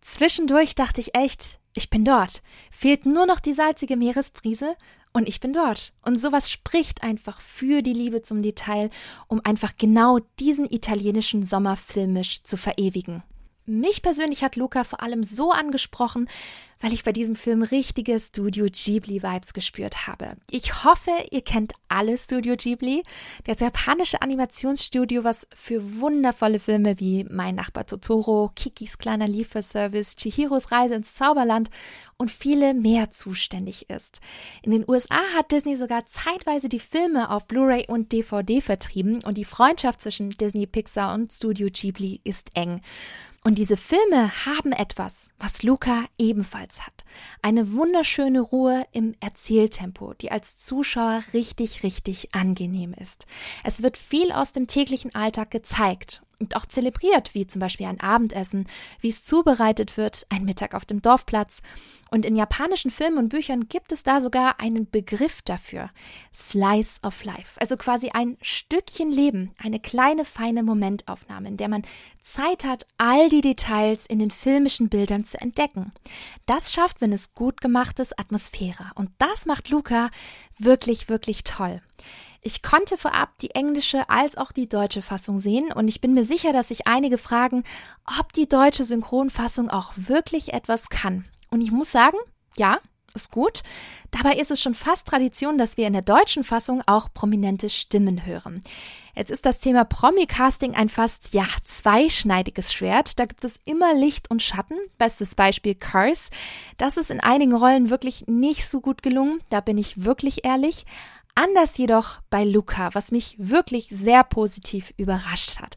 Zwischendurch 0.02 0.76
dachte 0.76 1.00
ich 1.00 1.15
echt, 1.15 1.58
ich 1.76 1.90
bin 1.90 2.04
dort. 2.04 2.42
Fehlt 2.72 3.06
nur 3.06 3.26
noch 3.26 3.40
die 3.40 3.54
salzige 3.54 3.98
Meeresbrise 3.98 4.76
und 5.14 5.28
ich 5.30 5.40
bin 5.40 5.54
dort. 5.54 5.94
Und 6.02 6.18
sowas 6.18 6.50
spricht 6.50 7.04
einfach 7.04 7.40
für 7.42 7.82
die 7.82 7.94
Liebe 7.94 8.22
zum 8.22 8.42
Detail, 8.42 8.90
um 9.28 9.42
einfach 9.44 9.74
genau 9.78 10.20
diesen 10.40 10.66
italienischen 10.66 11.44
Sommer 11.44 11.76
filmisch 11.76 12.44
zu 12.44 12.58
verewigen. 12.58 13.24
Mich 13.65 14.01
persönlich 14.01 14.43
hat 14.43 14.56
Luca 14.56 14.84
vor 14.84 15.01
allem 15.01 15.23
so 15.23 15.51
angesprochen, 15.51 16.30
weil 16.82 16.93
ich 16.93 17.04
bei 17.04 17.12
diesem 17.12 17.36
Film 17.36 17.63
richtige 17.63 18.19
Studio 18.19 18.65
Ghibli-Vibes 18.65 19.54
gespürt 19.54 20.06
habe. 20.06 20.38
Ich 20.51 20.84
hoffe, 20.84 21.10
ihr 21.32 21.41
kennt 21.41 21.73
alle 21.88 22.15
Studio 22.17 22.56
Ghibli, 22.56 23.04
das 23.45 23.62
japanische 23.62 24.21
Animationsstudio, 24.21 25.23
was 25.23 25.47
für 25.56 25.99
wundervolle 25.99 26.60
Filme 26.60 26.99
wie 26.99 27.23
Mein 27.23 27.56
Nachbar 27.56 27.88
Totoro, 27.88 28.51
Kikis 28.56 28.99
kleiner 28.99 29.28
Lieferservice, 29.28 30.15
Chihiros 30.15 30.71
Reise 30.71 30.95
ins 30.95 31.15
Zauberland 31.15 31.71
und 32.17 32.30
viele 32.30 32.75
mehr 32.75 33.10
zuständig 33.10 33.89
ist. 33.89 34.19
In 34.62 34.71
den 34.71 34.86
USA 34.88 35.19
hat 35.36 35.51
Disney 35.51 35.75
sogar 35.75 36.06
zeitweise 36.06 36.69
die 36.69 36.80
Filme 36.80 37.32
auf 37.32 37.47
Blu-ray 37.47 37.88
und 37.88 38.12
DVD 38.12 38.62
vertrieben 38.62 39.23
und 39.23 39.38
die 39.38 39.45
Freundschaft 39.45 40.01
zwischen 40.01 40.30
Disney, 40.30 40.67
Pixar 40.67 41.15
und 41.15 41.32
Studio 41.32 41.69
Ghibli 41.71 42.21
ist 42.23 42.51
eng. 42.56 42.82
Und 43.45 43.60
diese 43.60 43.77
Filme 43.77 44.31
haben 44.47 44.71
etwas, 44.71 45.29
was 45.38 45.62
Luca 45.62 46.05
ebenfalls 46.17 46.81
hat. 46.81 47.05
Eine 47.43 47.73
wunderschöne 47.73 48.41
Ruhe 48.41 48.88
im 48.91 49.13
Erzähltempo, 49.19 50.15
die 50.15 50.31
als 50.31 50.58
Zuschauer 50.58 51.21
richtig, 51.31 51.84
richtig 51.84 52.34
angenehm 52.34 52.95
ist. 52.99 53.27
Es 53.63 53.84
wird 53.84 53.97
viel 53.97 54.31
aus 54.31 54.51
dem 54.51 54.65
täglichen 54.65 55.13
Alltag 55.13 55.51
gezeigt 55.51 56.23
und 56.39 56.56
auch 56.56 56.65
zelebriert, 56.65 57.34
wie 57.34 57.48
zum 57.48 57.60
Beispiel 57.60 57.86
ein 57.88 58.00
Abendessen, 58.00 58.67
wie 59.02 59.10
es 59.10 59.24
zubereitet 59.24 59.98
wird, 59.98 60.26
ein 60.30 60.45
Mittag 60.45 60.74
auf 60.74 60.86
dem 60.86 61.02
Dorfplatz. 61.02 61.62
Und 62.12 62.26
in 62.26 62.36
japanischen 62.36 62.91
Filmen 62.91 63.17
und 63.17 63.30
Büchern 63.30 63.67
gibt 63.67 63.91
es 63.91 64.04
da 64.04 64.21
sogar 64.21 64.60
einen 64.60 64.89
Begriff 64.89 65.41
dafür. 65.41 65.89
Slice 66.34 67.02
of 67.04 67.24
Life. 67.24 67.60
Also 67.60 67.78
quasi 67.78 68.12
ein 68.12 68.38
Stückchen 68.41 69.12
Leben, 69.12 69.54
eine 69.58 69.80
kleine, 69.80 70.24
feine 70.24 70.63
Momentaufnahme, 70.63 71.48
in 71.48 71.58
der 71.58 71.67
man 71.67 71.84
Zeit 72.21 72.63
hat, 72.63 72.86
all 72.98 73.30
die 73.30 73.41
Details 73.41 74.06
in 74.06 74.19
den 74.19 74.32
filmischen 74.32 74.88
Bildern 74.88 75.26
zu 75.26 75.41
entdecken. 75.41 75.91
Das 76.45 76.74
schafft, 76.74 77.02
wenn 77.02 77.12
es 77.12 77.34
gut 77.34 77.60
gemacht 77.60 78.00
ist, 78.00 78.17
Atmosphäre. 78.19 78.91
Und 78.95 79.10
das 79.17 79.45
macht 79.45 79.69
Luca 79.69 80.10
wirklich, 80.58 81.10
wirklich 81.10 81.43
toll. 81.43 81.82
Ich 82.47 82.62
konnte 82.62 82.95
vorab 82.95 83.39
die 83.39 83.55
englische 83.55 84.08
als 84.08 84.38
auch 84.38 84.51
die 84.51 84.69
deutsche 84.69 85.01
Fassung 85.01 85.39
sehen 85.39 85.71
und 85.71 85.88
ich 85.88 85.99
bin 85.99 86.13
mir 86.13 86.23
sicher, 86.23 86.53
dass 86.53 86.67
sich 86.67 86.86
einige 86.86 87.17
fragen, 87.17 87.63
ob 88.19 88.34
die 88.34 88.47
deutsche 88.47 88.84
Synchronfassung 88.84 89.71
auch 89.71 89.93
wirklich 89.95 90.53
etwas 90.53 90.89
kann. 90.89 91.25
Und 91.49 91.62
ich 91.62 91.71
muss 91.71 91.91
sagen, 91.91 92.17
ja, 92.55 92.77
ist 93.15 93.31
gut. 93.31 93.63
Dabei 94.12 94.36
ist 94.36 94.51
es 94.51 94.62
schon 94.62 94.75
fast 94.75 95.08
Tradition, 95.08 95.58
dass 95.58 95.75
wir 95.75 95.88
in 95.88 95.93
der 95.93 96.03
deutschen 96.03 96.43
Fassung 96.43 96.84
auch 96.86 97.12
prominente 97.12 97.67
Stimmen 97.67 98.27
hören. 98.27 98.62
Jetzt 99.15 99.31
ist 99.31 99.45
das 99.45 99.60
Thema 99.60 99.86
Promi-Casting 99.86 100.75
ein 100.75 100.89
fast, 100.89 101.34
ja, 101.34 101.47
zweischneidiges 101.63 102.73
Schwert. 102.73 103.17
Da 103.17 103.25
gibt 103.25 103.45
es 103.45 103.60
immer 103.65 103.93
Licht 103.93 104.29
und 104.29 104.43
Schatten. 104.43 104.77
Bestes 104.97 105.36
Beispiel 105.36 105.73
Cars. 105.73 106.29
Das 106.77 106.97
ist 106.97 107.10
in 107.10 107.21
einigen 107.21 107.55
Rollen 107.55 107.89
wirklich 107.89 108.27
nicht 108.27 108.67
so 108.67 108.81
gut 108.81 109.01
gelungen. 109.01 109.39
Da 109.49 109.62
bin 109.62 109.77
ich 109.77 110.03
wirklich 110.03 110.45
ehrlich. 110.45 110.86
Anders 111.36 111.78
jedoch 111.78 112.21
bei 112.30 112.45
Luca, 112.45 112.89
was 112.93 113.12
mich 113.12 113.36
wirklich 113.38 113.89
sehr 113.89 114.24
positiv 114.24 114.93
überrascht 114.98 115.60
hat. 115.60 115.76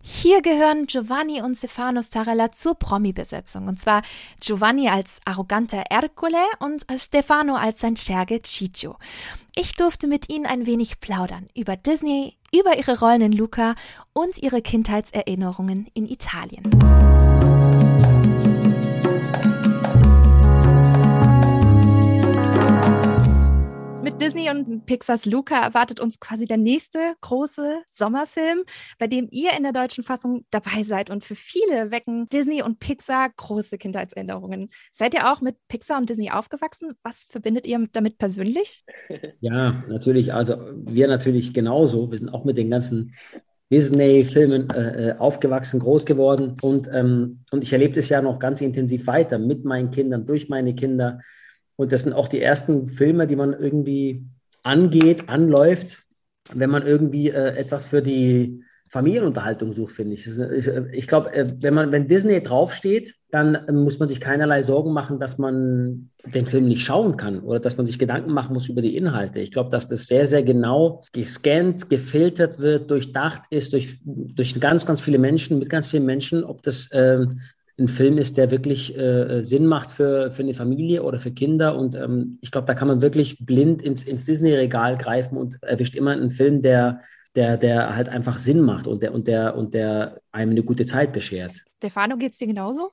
Hier 0.00 0.42
gehören 0.42 0.86
Giovanni 0.86 1.42
und 1.42 1.56
Stefano 1.56 2.02
Starella 2.02 2.52
zur 2.52 2.74
Promi-Besetzung. 2.74 3.68
Und 3.68 3.80
zwar 3.80 4.02
Giovanni 4.40 4.88
als 4.88 5.20
arroganter 5.24 5.84
Ercole 5.90 6.44
und 6.60 6.86
Stefano 6.98 7.56
als 7.56 7.80
sein 7.80 7.96
Scherge 7.96 8.40
Ciccio. 8.44 8.96
Ich 9.56 9.74
durfte 9.74 10.06
mit 10.06 10.30
ihnen 10.30 10.46
ein 10.46 10.66
wenig 10.66 11.00
plaudern 11.00 11.48
über 11.56 11.76
Disney, 11.76 12.36
über 12.54 12.76
ihre 12.76 13.00
Rollen 13.00 13.22
in 13.22 13.32
Luca 13.32 13.74
und 14.12 14.38
ihre 14.38 14.62
Kindheitserinnerungen 14.62 15.88
in 15.94 16.06
Italien. 16.06 17.37
Disney 24.20 24.50
und 24.50 24.84
Pixars 24.86 25.26
Luca 25.26 25.62
erwartet 25.62 26.00
uns 26.00 26.18
quasi 26.18 26.46
der 26.46 26.56
nächste 26.56 27.14
große 27.20 27.82
Sommerfilm, 27.86 28.64
bei 28.98 29.06
dem 29.06 29.28
ihr 29.30 29.52
in 29.56 29.62
der 29.62 29.72
deutschen 29.72 30.02
Fassung 30.02 30.44
dabei 30.50 30.82
seid. 30.82 31.08
Und 31.08 31.24
für 31.24 31.36
viele 31.36 31.92
wecken 31.92 32.28
Disney 32.28 32.62
und 32.62 32.80
Pixar 32.80 33.30
große 33.36 33.78
Kindheitserinnerungen. 33.78 34.70
Seid 34.90 35.14
ihr 35.14 35.32
auch 35.32 35.40
mit 35.40 35.56
Pixar 35.68 35.98
und 35.98 36.10
Disney 36.10 36.30
aufgewachsen? 36.30 36.94
Was 37.04 37.26
verbindet 37.30 37.66
ihr 37.66 37.86
damit 37.92 38.18
persönlich? 38.18 38.84
Ja, 39.40 39.84
natürlich. 39.88 40.34
Also 40.34 40.56
wir 40.74 41.06
natürlich 41.06 41.54
genauso. 41.54 42.10
Wir 42.10 42.18
sind 42.18 42.28
auch 42.30 42.44
mit 42.44 42.56
den 42.56 42.70
ganzen 42.70 43.14
Disney-Filmen 43.70 44.70
äh, 44.70 45.10
äh, 45.10 45.18
aufgewachsen, 45.18 45.78
groß 45.78 46.06
geworden 46.06 46.56
und, 46.60 46.88
ähm, 46.92 47.40
und 47.52 47.62
ich 47.62 47.72
erlebe 47.72 47.94
das 47.94 48.08
ja 48.08 48.20
noch 48.20 48.38
ganz 48.38 48.60
intensiv 48.60 49.06
weiter 49.06 49.38
mit 49.38 49.64
meinen 49.64 49.90
Kindern, 49.90 50.26
durch 50.26 50.48
meine 50.48 50.74
Kinder. 50.74 51.20
Und 51.78 51.92
das 51.92 52.02
sind 52.02 52.12
auch 52.12 52.26
die 52.26 52.42
ersten 52.42 52.88
Filme, 52.88 53.28
die 53.28 53.36
man 53.36 53.52
irgendwie 53.52 54.26
angeht, 54.64 55.28
anläuft, 55.28 56.02
wenn 56.52 56.70
man 56.70 56.84
irgendwie 56.84 57.30
äh, 57.30 57.56
etwas 57.56 57.86
für 57.86 58.02
die 58.02 58.64
Familienunterhaltung 58.90 59.74
sucht, 59.74 59.94
finde 59.94 60.14
ich. 60.14 60.26
Ich 60.92 61.06
glaube, 61.06 61.32
äh, 61.32 61.46
wenn 61.60 61.76
wenn 61.92 62.08
Disney 62.08 62.42
draufsteht, 62.42 63.14
dann 63.30 63.54
äh, 63.54 63.70
muss 63.70 64.00
man 64.00 64.08
sich 64.08 64.20
keinerlei 64.20 64.62
Sorgen 64.62 64.92
machen, 64.92 65.20
dass 65.20 65.38
man 65.38 66.10
den 66.24 66.46
Film 66.46 66.66
nicht 66.66 66.82
schauen 66.82 67.16
kann 67.16 67.40
oder 67.40 67.60
dass 67.60 67.76
man 67.76 67.86
sich 67.86 68.00
Gedanken 68.00 68.32
machen 68.32 68.54
muss 68.54 68.68
über 68.68 68.82
die 68.82 68.96
Inhalte. 68.96 69.38
Ich 69.38 69.52
glaube, 69.52 69.70
dass 69.70 69.86
das 69.86 70.06
sehr, 70.06 70.26
sehr 70.26 70.42
genau 70.42 71.04
gescannt, 71.12 71.88
gefiltert 71.88 72.58
wird, 72.58 72.90
durchdacht 72.90 73.42
ist 73.50 73.72
durch, 73.72 73.98
durch 74.04 74.58
ganz, 74.58 74.84
ganz 74.84 75.00
viele 75.00 75.18
Menschen, 75.18 75.60
mit 75.60 75.70
ganz 75.70 75.86
vielen 75.86 76.06
Menschen, 76.06 76.42
ob 76.42 76.62
das 76.62 76.88
ähm, 76.92 77.38
ein 77.78 77.88
Film 77.88 78.18
ist, 78.18 78.36
der 78.36 78.50
wirklich 78.50 78.96
äh, 78.96 79.40
Sinn 79.42 79.66
macht 79.66 79.90
für, 79.90 80.30
für 80.30 80.42
eine 80.42 80.54
Familie 80.54 81.02
oder 81.02 81.18
für 81.18 81.30
Kinder. 81.30 81.76
Und 81.76 81.94
ähm, 81.94 82.38
ich 82.42 82.50
glaube, 82.50 82.66
da 82.66 82.74
kann 82.74 82.88
man 82.88 83.02
wirklich 83.02 83.44
blind 83.44 83.82
ins, 83.82 84.04
ins 84.04 84.24
Disney-Regal 84.24 84.98
greifen 84.98 85.38
und 85.38 85.62
erwischt 85.62 85.94
immer 85.94 86.12
einen 86.12 86.30
Film, 86.30 86.60
der 86.60 87.00
der, 87.34 87.56
der 87.56 87.94
halt 87.94 88.08
einfach 88.08 88.36
Sinn 88.38 88.62
macht 88.62 88.86
und 88.88 89.02
der, 89.02 89.14
und 89.14 89.28
der, 89.28 89.56
und 89.56 89.72
der 89.72 90.20
einem 90.32 90.52
eine 90.52 90.64
gute 90.64 90.86
Zeit 90.86 91.12
beschert. 91.12 91.52
Stefano, 91.76 92.16
geht 92.16 92.32
es 92.32 92.38
dir 92.38 92.48
genauso? 92.48 92.90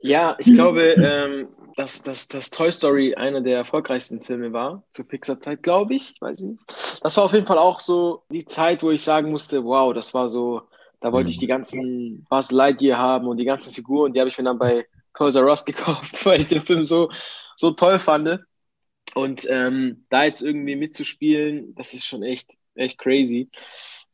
Ja, 0.00 0.36
ich 0.38 0.52
glaube, 0.52 0.82
ähm, 0.98 1.48
dass, 1.76 2.02
dass, 2.02 2.28
dass 2.28 2.50
Toy 2.50 2.70
Story 2.70 3.14
einer 3.14 3.40
der 3.40 3.56
erfolgreichsten 3.56 4.20
Filme 4.20 4.52
war, 4.52 4.82
zur 4.90 5.06
Pixar-Zeit, 5.06 5.62
glaube 5.62 5.94
ich. 5.94 6.14
Weiß 6.20 6.40
nicht. 6.40 6.60
Das 7.02 7.16
war 7.16 7.24
auf 7.24 7.32
jeden 7.32 7.46
Fall 7.46 7.58
auch 7.58 7.80
so 7.80 8.24
die 8.30 8.44
Zeit, 8.44 8.82
wo 8.82 8.90
ich 8.90 9.02
sagen 9.02 9.30
musste, 9.30 9.64
wow, 9.64 9.94
das 9.94 10.12
war 10.12 10.28
so, 10.28 10.62
da 11.00 11.12
wollte 11.12 11.30
ich 11.30 11.38
die 11.38 11.46
ganzen 11.46 12.24
Buzz 12.28 12.50
Lightyear 12.50 12.98
haben 12.98 13.26
und 13.26 13.36
die 13.36 13.44
ganzen 13.44 13.72
Figuren, 13.72 14.12
die 14.12 14.20
habe 14.20 14.30
ich 14.30 14.38
mir 14.38 14.44
dann 14.44 14.58
bei 14.58 14.86
Toys 15.14 15.36
R 15.36 15.46
Us 15.46 15.64
gekauft, 15.64 16.24
weil 16.26 16.40
ich 16.40 16.48
den 16.48 16.62
Film 16.62 16.84
so, 16.84 17.10
so 17.56 17.70
toll 17.72 17.98
fand. 17.98 18.40
Und 19.14 19.46
ähm, 19.48 20.04
da 20.10 20.24
jetzt 20.24 20.42
irgendwie 20.42 20.76
mitzuspielen, 20.76 21.74
das 21.74 21.94
ist 21.94 22.04
schon 22.04 22.22
echt 22.22 22.52
echt 22.78 22.98
crazy. 22.98 23.50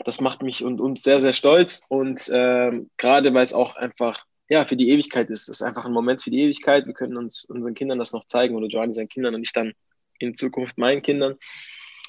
Das 0.04 0.20
macht 0.20 0.42
mich 0.42 0.64
und 0.64 0.80
uns 0.80 1.02
sehr, 1.02 1.20
sehr 1.20 1.32
stolz. 1.32 1.84
Und 1.88 2.28
ähm, 2.32 2.90
gerade 2.96 3.32
weil 3.32 3.44
es 3.44 3.52
auch 3.52 3.76
einfach 3.76 4.24
ja, 4.48 4.64
für 4.64 4.76
die 4.76 4.90
Ewigkeit 4.90 5.30
ist. 5.30 5.48
Das 5.48 5.60
ist 5.60 5.66
einfach 5.66 5.84
ein 5.84 5.92
Moment 5.92 6.22
für 6.22 6.30
die 6.30 6.40
Ewigkeit. 6.40 6.86
Wir 6.86 6.94
können 6.94 7.16
uns 7.16 7.44
unseren 7.44 7.74
Kindern 7.74 7.98
das 7.98 8.12
noch 8.12 8.26
zeigen 8.26 8.56
oder 8.56 8.68
Giovanni 8.68 8.92
seinen 8.92 9.08
Kindern 9.08 9.34
und 9.34 9.42
ich 9.42 9.52
dann 9.52 9.72
in 10.18 10.34
Zukunft 10.34 10.76
meinen 10.78 11.02
Kindern. 11.02 11.36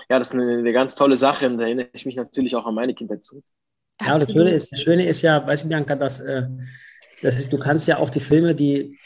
Ja, 0.10 0.20
das 0.20 0.30
ist 0.30 0.34
eine, 0.34 0.58
eine 0.58 0.74
ganz 0.74 0.96
tolle 0.96 1.16
Sache 1.16 1.48
und 1.48 1.58
da 1.58 1.64
erinnere 1.64 1.90
ich 1.94 2.06
mich 2.06 2.16
natürlich 2.16 2.56
auch 2.56 2.66
an 2.66 2.76
meine 2.76 2.94
Kindheit 2.94 3.24
zurück. 3.24 3.46
Ja, 4.02 4.20
das 4.20 4.32
Schöne, 4.32 4.56
ist, 4.56 4.72
das 4.72 4.82
Schöne 4.82 5.08
ist 5.08 5.22
ja, 5.22 5.46
weißt 5.46 5.64
du, 5.64 5.70
Bianca, 5.70 5.96
dass, 5.96 6.20
äh, 6.20 6.44
das 7.22 7.40
ist, 7.40 7.52
du 7.52 7.58
kannst 7.58 7.88
ja 7.88 7.98
auch 7.98 8.10
die 8.10 8.20
Filme, 8.20 8.54
die 8.56 8.98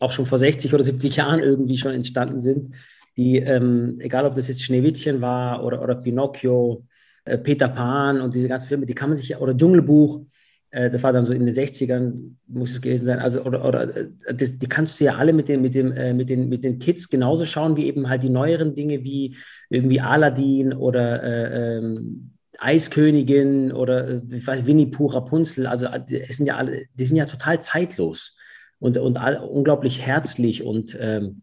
auch 0.00 0.12
schon 0.12 0.26
vor 0.26 0.38
60 0.38 0.72
oder 0.72 0.82
70 0.82 1.16
Jahren 1.16 1.40
irgendwie 1.40 1.76
schon 1.76 1.92
entstanden 1.92 2.38
sind, 2.38 2.74
die, 3.16 3.38
ähm, 3.38 3.98
egal 4.00 4.24
ob 4.24 4.34
das 4.34 4.48
jetzt 4.48 4.62
Schneewittchen 4.62 5.20
war 5.20 5.62
oder, 5.64 5.82
oder 5.82 5.94
Pinocchio 5.94 6.86
äh, 7.24 7.36
Peter 7.36 7.68
Pan 7.68 8.20
und 8.20 8.34
diese 8.34 8.48
ganzen 8.48 8.68
Filme, 8.68 8.86
die 8.86 8.94
kann 8.94 9.10
man 9.10 9.16
sich, 9.16 9.36
oder 9.36 9.54
Dschungelbuch, 9.54 10.22
äh, 10.70 10.90
das 10.90 11.02
war 11.02 11.12
dann 11.12 11.26
so 11.26 11.34
in 11.34 11.44
den 11.44 11.54
60ern, 11.54 12.36
muss 12.46 12.72
es 12.72 12.80
gewesen 12.80 13.04
sein, 13.04 13.18
also, 13.18 13.42
oder, 13.44 13.64
oder 13.64 13.94
äh, 13.94 14.08
das, 14.34 14.56
die 14.58 14.68
kannst 14.68 14.98
du 15.00 15.04
ja 15.04 15.16
alle 15.16 15.34
mit 15.34 15.48
den, 15.48 15.60
mit, 15.60 15.74
dem, 15.74 16.16
mit, 16.16 16.30
den, 16.30 16.48
mit 16.48 16.64
den 16.64 16.78
Kids 16.78 17.10
genauso 17.10 17.44
schauen, 17.44 17.76
wie 17.76 17.84
eben 17.86 18.08
halt 18.08 18.22
die 18.22 18.30
neueren 18.30 18.74
Dinge, 18.74 19.04
wie 19.04 19.36
irgendwie 19.68 20.00
Aladdin 20.00 20.72
oder 20.72 21.22
äh, 21.22 21.78
ähm, 21.78 22.32
Eiskönigin 22.60 23.72
oder 23.72 24.22
ich 24.30 24.46
weiß, 24.46 24.66
Winnie 24.66 24.86
Pooh, 24.86 25.06
Rapunzel, 25.06 25.66
also 25.66 25.88
die 26.08 26.24
sind 26.30 26.46
ja 26.46 26.56
alle, 26.56 26.84
die 26.94 27.04
sind 27.06 27.16
ja 27.16 27.26
total 27.26 27.60
zeitlos 27.62 28.36
und, 28.78 28.98
und 28.98 29.16
all, 29.16 29.36
unglaublich 29.36 30.02
herzlich 30.06 30.62
und, 30.62 30.96
ähm, 31.00 31.42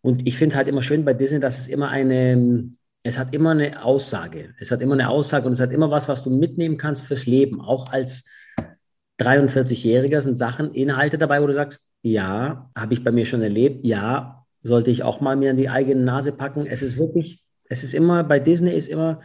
und 0.00 0.26
ich 0.26 0.36
finde 0.36 0.56
halt 0.56 0.68
immer 0.68 0.82
schön 0.82 1.04
bei 1.04 1.14
Disney, 1.14 1.40
dass 1.40 1.58
es 1.58 1.66
immer 1.68 1.88
eine, 1.88 2.70
es 3.02 3.18
hat 3.18 3.34
immer 3.34 3.50
eine 3.50 3.84
Aussage. 3.84 4.54
Es 4.58 4.70
hat 4.70 4.80
immer 4.80 4.94
eine 4.94 5.08
Aussage 5.08 5.46
und 5.46 5.54
es 5.54 5.60
hat 5.60 5.72
immer 5.72 5.90
was, 5.90 6.08
was 6.08 6.22
du 6.22 6.30
mitnehmen 6.30 6.76
kannst 6.76 7.04
fürs 7.04 7.26
Leben. 7.26 7.60
Auch 7.60 7.90
als 7.90 8.24
43-Jähriger 9.20 10.20
sind 10.20 10.38
Sachen, 10.38 10.72
Inhalte 10.72 11.18
dabei, 11.18 11.42
wo 11.42 11.46
du 11.46 11.54
sagst, 11.54 11.84
ja, 12.02 12.70
habe 12.76 12.94
ich 12.94 13.02
bei 13.02 13.10
mir 13.10 13.26
schon 13.26 13.42
erlebt, 13.42 13.84
ja, 13.86 14.46
sollte 14.62 14.90
ich 14.90 15.02
auch 15.02 15.20
mal 15.20 15.36
mir 15.36 15.50
in 15.50 15.56
die 15.56 15.68
eigene 15.68 16.02
Nase 16.02 16.32
packen. 16.32 16.66
Es 16.66 16.82
ist 16.82 16.98
wirklich, 16.98 17.42
es 17.68 17.82
ist 17.82 17.94
immer, 17.94 18.22
bei 18.24 18.38
Disney 18.38 18.70
ist 18.70 18.88
immer, 18.88 19.20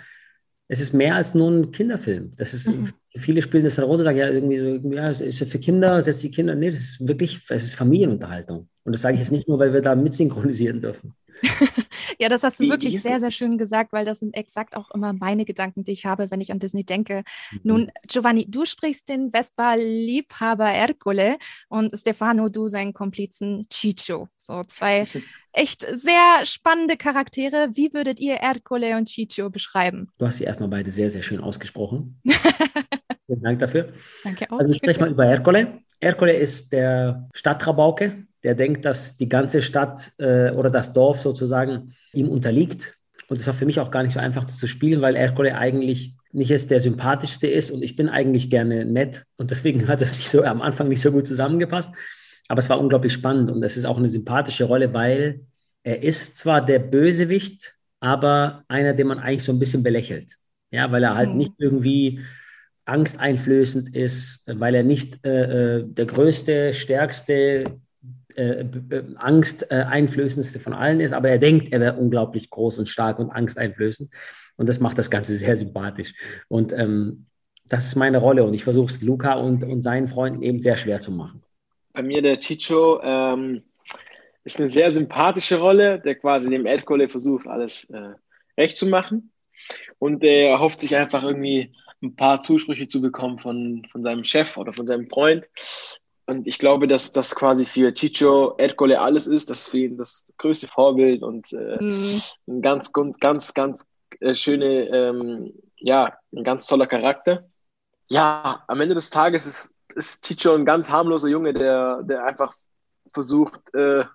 es 0.67 0.81
ist 0.81 0.93
mehr 0.93 1.15
als 1.15 1.35
nur 1.35 1.51
ein 1.51 1.71
Kinderfilm. 1.71 2.31
Das 2.37 2.53
ist, 2.53 2.67
mhm. 2.67 2.89
viele 3.15 3.41
spielen 3.41 3.63
das 3.63 3.75
dann 3.75 3.85
runter, 3.85 4.03
sagen, 4.03 4.17
ja, 4.17 4.29
irgendwie 4.29 4.59
so, 4.59 4.91
ja, 4.91 5.05
es 5.05 5.21
ist 5.21 5.43
für 5.51 5.59
Kinder, 5.59 6.01
setzt 6.01 6.23
die 6.23 6.31
Kinder, 6.31 6.55
nee, 6.55 6.69
das 6.69 6.79
ist 6.79 7.07
wirklich, 7.07 7.39
es 7.49 7.63
ist 7.63 7.75
Familienunterhaltung. 7.75 8.69
Und 8.83 8.93
das 8.93 9.01
sage 9.01 9.15
ich 9.15 9.19
jetzt 9.19 9.31
nicht 9.31 9.47
nur, 9.47 9.59
weil 9.59 9.73
wir 9.73 9.81
da 9.81 9.95
mitsynchronisieren 9.95 10.81
dürfen. 10.81 11.13
ja, 12.19 12.29
das 12.29 12.43
hast 12.43 12.59
du 12.59 12.69
wirklich 12.69 13.01
sehr, 13.01 13.19
sehr 13.19 13.31
schön 13.31 13.57
gesagt, 13.57 13.93
weil 13.93 14.05
das 14.05 14.19
sind 14.19 14.35
exakt 14.35 14.75
auch 14.75 14.91
immer 14.91 15.13
meine 15.13 15.45
Gedanken, 15.45 15.83
die 15.83 15.91
ich 15.91 16.05
habe, 16.05 16.31
wenn 16.31 16.41
ich 16.41 16.51
an 16.51 16.59
Disney 16.59 16.83
denke. 16.83 17.23
Mhm. 17.51 17.59
Nun, 17.63 17.91
Giovanni, 18.07 18.45
du 18.49 18.65
sprichst 18.65 19.09
den 19.09 19.31
Vespa-Liebhaber 19.31 20.69
Ercole 20.69 21.37
und 21.69 21.97
Stefano, 21.97 22.49
du 22.49 22.67
seinen 22.67 22.93
Komplizen 22.93 23.65
Chicho. 23.69 24.29
So 24.37 24.63
zwei 24.63 25.07
echt 25.53 25.81
sehr 25.81 26.45
spannende 26.45 26.97
Charaktere. 26.97 27.69
Wie 27.73 27.93
würdet 27.93 28.19
ihr 28.19 28.35
Ercole 28.35 28.97
und 28.97 29.07
Chicho 29.07 29.49
beschreiben? 29.49 30.09
Du 30.17 30.25
hast 30.25 30.37
sie 30.37 30.43
erstmal 30.43 30.69
beide 30.69 30.91
sehr, 30.91 31.09
sehr 31.09 31.23
schön 31.23 31.39
ausgesprochen. 31.39 32.21
Vielen 33.25 33.41
Dank 33.41 33.59
dafür. 33.59 33.93
Danke 34.23 34.51
auch. 34.51 34.59
Also 34.59 34.71
ich 34.71 34.77
spreche 34.77 34.99
mal 34.99 35.11
über 35.11 35.25
Ercole. 35.25 35.79
Ercole 35.99 36.33
ist 36.33 36.73
der 36.73 37.29
Stadtrabauke 37.33 38.25
der 38.43 38.55
denkt, 38.55 38.85
dass 38.85 39.17
die 39.17 39.29
ganze 39.29 39.61
Stadt 39.61 40.11
äh, 40.19 40.51
oder 40.51 40.69
das 40.69 40.93
Dorf 40.93 41.19
sozusagen 41.19 41.95
ihm 42.13 42.27
unterliegt. 42.27 42.97
Und 43.27 43.37
es 43.37 43.47
war 43.47 43.53
für 43.53 43.65
mich 43.65 43.79
auch 43.79 43.89
gar 43.89 44.03
nicht 44.03 44.13
so 44.13 44.19
einfach 44.19 44.45
zu 44.45 44.67
spielen, 44.67 45.01
weil 45.01 45.15
Ercole 45.15 45.57
eigentlich 45.57 46.15
nicht 46.33 46.49
jetzt 46.49 46.71
der 46.71 46.79
sympathischste 46.79 47.47
ist 47.47 47.71
und 47.71 47.83
ich 47.83 47.95
bin 47.95 48.09
eigentlich 48.09 48.49
gerne 48.49 48.85
nett 48.85 49.23
und 49.37 49.51
deswegen 49.51 49.87
hat 49.87 50.01
es 50.01 50.17
nicht 50.17 50.29
so 50.29 50.43
am 50.43 50.61
Anfang 50.61 50.89
nicht 50.89 51.01
so 51.01 51.11
gut 51.11 51.27
zusammengepasst. 51.27 51.93
Aber 52.49 52.59
es 52.59 52.69
war 52.69 52.79
unglaublich 52.79 53.13
spannend 53.13 53.49
und 53.49 53.63
es 53.63 53.77
ist 53.77 53.85
auch 53.85 53.97
eine 53.97 54.09
sympathische 54.09 54.65
Rolle, 54.65 54.93
weil 54.93 55.41
er 55.83 56.03
ist 56.03 56.37
zwar 56.37 56.65
der 56.65 56.79
Bösewicht, 56.79 57.75
aber 58.01 58.63
einer, 58.67 58.93
den 58.93 59.07
man 59.07 59.19
eigentlich 59.19 59.43
so 59.43 59.53
ein 59.53 59.59
bisschen 59.59 59.83
belächelt. 59.83 60.33
Ja, 60.71 60.91
weil 60.91 61.03
er 61.03 61.15
halt 61.15 61.29
mhm. 61.29 61.37
nicht 61.37 61.53
irgendwie 61.57 62.19
angsteinflößend 62.85 63.95
ist, 63.95 64.43
weil 64.47 64.75
er 64.75 64.83
nicht 64.83 65.25
äh, 65.25 65.77
äh 65.77 65.83
der 65.85 66.05
größte, 66.05 66.73
stärkste, 66.73 67.79
äh, 68.35 68.61
äh, 68.61 69.03
Angst 69.15 69.71
äh, 69.71 70.59
von 70.59 70.73
allen 70.73 70.99
ist, 70.99 71.13
aber 71.13 71.29
er 71.29 71.39
denkt, 71.39 71.71
er 71.71 71.79
wäre 71.79 71.97
unglaublich 71.97 72.49
groß 72.49 72.79
und 72.79 72.89
stark 72.89 73.19
und 73.19 73.29
angsteinflößend. 73.29 74.11
Und 74.55 74.69
das 74.69 74.79
macht 74.79 74.97
das 74.97 75.09
Ganze 75.09 75.35
sehr 75.35 75.55
sympathisch. 75.55 76.13
Und 76.47 76.73
ähm, 76.73 77.25
das 77.65 77.87
ist 77.87 77.95
meine 77.95 78.17
Rolle 78.17 78.43
und 78.43 78.53
ich 78.53 78.63
versuche 78.63 78.91
es 78.91 79.01
Luca 79.01 79.33
und, 79.33 79.63
und 79.63 79.81
seinen 79.81 80.07
Freunden 80.07 80.43
eben 80.43 80.61
sehr 80.61 80.75
schwer 80.75 81.01
zu 81.01 81.11
machen. 81.11 81.41
Bei 81.93 82.03
mir 82.03 82.21
der 82.21 82.39
Chicho 82.39 83.01
ähm, 83.01 83.63
ist 84.43 84.59
eine 84.59 84.69
sehr 84.69 84.91
sympathische 84.91 85.59
Rolle, 85.59 85.99
der 85.99 86.15
quasi 86.15 86.49
dem 86.49 86.65
Erdkohle 86.65 87.09
versucht, 87.09 87.47
alles 87.47 87.89
äh, 87.89 88.13
recht 88.57 88.77
zu 88.77 88.87
machen. 88.87 89.31
Und 89.99 90.23
er 90.23 90.59
hofft 90.59 90.81
sich 90.81 90.95
einfach 90.95 91.23
irgendwie 91.23 91.73
ein 92.01 92.15
paar 92.15 92.41
Zusprüche 92.41 92.87
zu 92.87 93.01
bekommen 93.01 93.39
von, 93.39 93.85
von 93.91 94.03
seinem 94.03 94.25
Chef 94.25 94.57
oder 94.57 94.73
von 94.73 94.85
seinem 94.85 95.07
Freund. 95.07 95.45
Und 96.25 96.47
ich 96.47 96.57
glaube, 96.57 96.87
dass 96.87 97.11
das 97.11 97.35
quasi 97.35 97.65
für 97.65 97.93
Chicho 97.93 98.55
Ercole 98.57 99.01
alles 99.01 99.27
ist, 99.27 99.49
das 99.49 99.61
ist 99.61 99.67
für 99.69 99.79
ihn 99.79 99.97
das 99.97 100.31
größte 100.37 100.67
Vorbild 100.67 101.21
und 101.21 101.51
äh, 101.51 101.77
mhm. 101.83 102.21
ein 102.47 102.61
ganz, 102.61 102.93
ganz, 102.93 103.19
ganz, 103.19 103.53
ganz 103.53 103.85
äh, 104.21 104.33
schöne, 104.33 104.87
ähm, 104.87 105.53
ja, 105.77 106.17
ein 106.33 106.43
ganz 106.43 106.65
toller 106.65 106.87
Charakter. 106.87 107.49
Ja, 108.07 108.63
am 108.67 108.79
Ende 108.79 108.95
des 108.95 109.09
Tages 109.09 109.45
ist, 109.45 109.75
ist 109.95 110.25
Chicho 110.25 110.53
ein 110.53 110.65
ganz 110.65 110.89
harmloser 110.89 111.27
Junge, 111.27 111.53
der, 111.53 112.03
der 112.03 112.23
einfach 112.23 112.55
versucht, 113.13 113.73
äh, 113.73 114.05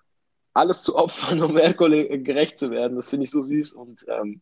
alles 0.55 0.83
zu 0.83 0.97
opfern, 0.97 1.43
um 1.43 1.57
Ercole 1.57 2.21
gerecht 2.21 2.59
zu 2.59 2.71
werden. 2.71 2.97
Das 2.97 3.11
finde 3.11 3.25
ich 3.25 3.31
so 3.31 3.41
süß 3.41 3.75
und 3.75 4.05
ähm, 4.09 4.41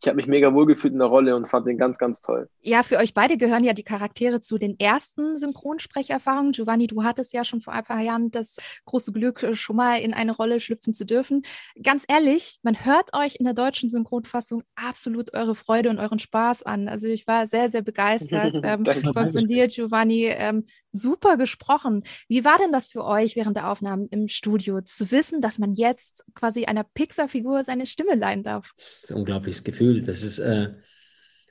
ich 0.00 0.08
habe 0.08 0.16
mich 0.16 0.26
mega 0.26 0.52
wohlgefühlt 0.52 0.92
in 0.92 0.98
der 0.98 1.08
Rolle 1.08 1.34
und 1.34 1.46
fand 1.46 1.66
den 1.66 1.78
ganz, 1.78 1.98
ganz 1.98 2.20
toll. 2.20 2.48
Ja, 2.60 2.82
für 2.82 2.98
euch 2.98 3.14
beide 3.14 3.36
gehören 3.36 3.64
ja 3.64 3.72
die 3.72 3.82
Charaktere 3.82 4.40
zu 4.40 4.58
den 4.58 4.78
ersten 4.78 5.36
Synchronsprecherfahrungen. 5.36 6.52
Giovanni, 6.52 6.86
du 6.86 7.02
hattest 7.02 7.32
ja 7.32 7.44
schon 7.44 7.60
vor 7.60 7.72
ein 7.72 7.84
paar 7.84 8.00
Jahren 8.00 8.30
das 8.30 8.58
große 8.84 9.12
Glück, 9.12 9.46
schon 9.52 9.76
mal 9.76 9.96
in 9.96 10.12
eine 10.12 10.36
Rolle 10.36 10.60
schlüpfen 10.60 10.92
zu 10.92 11.06
dürfen. 11.06 11.42
Ganz 11.82 12.04
ehrlich, 12.08 12.58
man 12.62 12.84
hört 12.84 13.14
euch 13.14 13.36
in 13.36 13.44
der 13.44 13.54
deutschen 13.54 13.88
Synchronfassung 13.88 14.62
absolut 14.74 15.32
eure 15.34 15.54
Freude 15.54 15.88
und 15.88 15.98
euren 15.98 16.18
Spaß 16.18 16.62
an. 16.64 16.88
Also 16.88 17.06
ich 17.08 17.26
war 17.26 17.46
sehr, 17.46 17.68
sehr 17.68 17.82
begeistert 17.82 18.60
ähm, 18.62 18.84
von, 18.84 19.32
von 19.32 19.46
dir, 19.46 19.66
Giovanni. 19.68 20.26
Ähm, 20.26 20.64
super 21.00 21.36
gesprochen. 21.36 22.02
Wie 22.28 22.44
war 22.44 22.58
denn 22.58 22.72
das 22.72 22.88
für 22.88 23.04
euch 23.04 23.36
während 23.36 23.56
der 23.56 23.70
Aufnahmen 23.70 24.08
im 24.10 24.28
Studio, 24.28 24.80
zu 24.80 25.10
wissen, 25.10 25.40
dass 25.40 25.58
man 25.58 25.74
jetzt 25.74 26.24
quasi 26.34 26.64
einer 26.64 26.84
Pixar-Figur 26.84 27.64
seine 27.64 27.86
Stimme 27.86 28.14
leihen 28.14 28.42
darf? 28.42 28.72
Das 28.76 29.04
ist 29.04 29.12
ein 29.12 29.18
unglaubliches 29.18 29.64
Gefühl. 29.64 30.02
Das 30.02 30.22
ist 30.22 30.38
äh, 30.38 30.70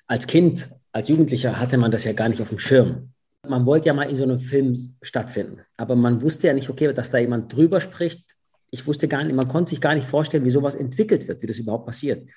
als 0.07 0.27
Kind, 0.27 0.69
als 0.91 1.07
Jugendlicher 1.07 1.59
hatte 1.59 1.77
man 1.77 1.91
das 1.91 2.03
ja 2.03 2.13
gar 2.13 2.29
nicht 2.29 2.41
auf 2.41 2.49
dem 2.49 2.59
Schirm. 2.59 3.13
Man 3.47 3.65
wollte 3.65 3.87
ja 3.87 3.93
mal 3.93 4.09
in 4.09 4.15
so 4.15 4.23
einem 4.23 4.39
Film 4.39 4.75
stattfinden, 5.01 5.61
aber 5.77 5.95
man 5.95 6.21
wusste 6.21 6.47
ja 6.47 6.53
nicht, 6.53 6.69
okay, 6.69 6.91
dass 6.93 7.11
da 7.11 7.19
jemand 7.19 7.53
drüber 7.53 7.79
spricht. 7.79 8.35
Ich 8.71 8.87
wusste 8.87 9.07
gar 9.07 9.23
nicht, 9.23 9.35
man 9.35 9.47
konnte 9.47 9.69
sich 9.69 9.81
gar 9.81 9.93
nicht 9.93 10.07
vorstellen, 10.07 10.45
wie 10.45 10.51
sowas 10.51 10.75
entwickelt 10.75 11.27
wird, 11.27 11.43
wie 11.43 11.47
das 11.47 11.59
überhaupt 11.59 11.85
passiert. 11.85 12.27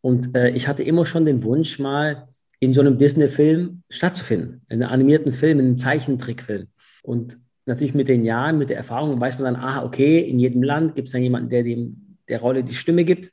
Und 0.00 0.36
äh, 0.36 0.50
ich 0.50 0.68
hatte 0.68 0.82
immer 0.82 1.04
schon 1.04 1.24
den 1.24 1.42
Wunsch, 1.42 1.78
mal 1.78 2.28
in 2.58 2.72
so 2.72 2.80
einem 2.80 2.98
Disney-Film 2.98 3.82
stattzufinden, 3.90 4.62
in 4.68 4.82
einem 4.82 4.92
animierten 4.92 5.32
Film, 5.32 5.60
in 5.60 5.66
einem 5.66 5.78
Zeichentrickfilm. 5.78 6.68
Und 7.02 7.38
natürlich 7.66 7.94
mit 7.94 8.08
den 8.08 8.24
Jahren, 8.24 8.58
mit 8.58 8.70
der 8.70 8.76
Erfahrung 8.76 9.20
weiß 9.20 9.38
man 9.38 9.54
dann, 9.54 9.62
ah, 9.62 9.84
okay, 9.84 10.20
in 10.20 10.38
jedem 10.38 10.62
Land 10.62 10.94
gibt 10.94 11.08
es 11.08 11.12
dann 11.12 11.22
jemanden, 11.22 11.50
der 11.50 11.62
dem 11.62 12.06
der 12.28 12.40
Rolle 12.40 12.64
die 12.64 12.74
Stimme 12.74 13.04
gibt. 13.04 13.32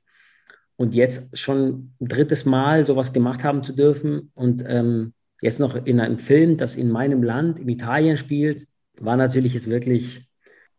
Und 0.76 0.96
jetzt 0.96 1.38
schon 1.38 1.94
ein 2.02 2.08
drittes 2.08 2.46
Mal 2.46 2.86
sowas 2.86 3.14
gemacht 3.14 3.44
haben 3.44 3.64
zu 3.64 3.74
dürfen 3.74 4.32
und 4.34 4.64
ähm, 4.68 5.14
jetzt 5.42 5.60
noch 5.60 5.76
in 5.76 6.00
einem 6.00 6.18
Film, 6.18 6.58
das 6.58 6.76
in 6.76 6.90
meinem 6.90 7.22
Land, 7.22 7.60
in 7.60 7.70
Italien 7.70 8.18
spielt, 8.18 8.68
war 9.00 9.16
natürlich 9.16 9.54
jetzt 9.54 9.70
wirklich, 9.70 10.28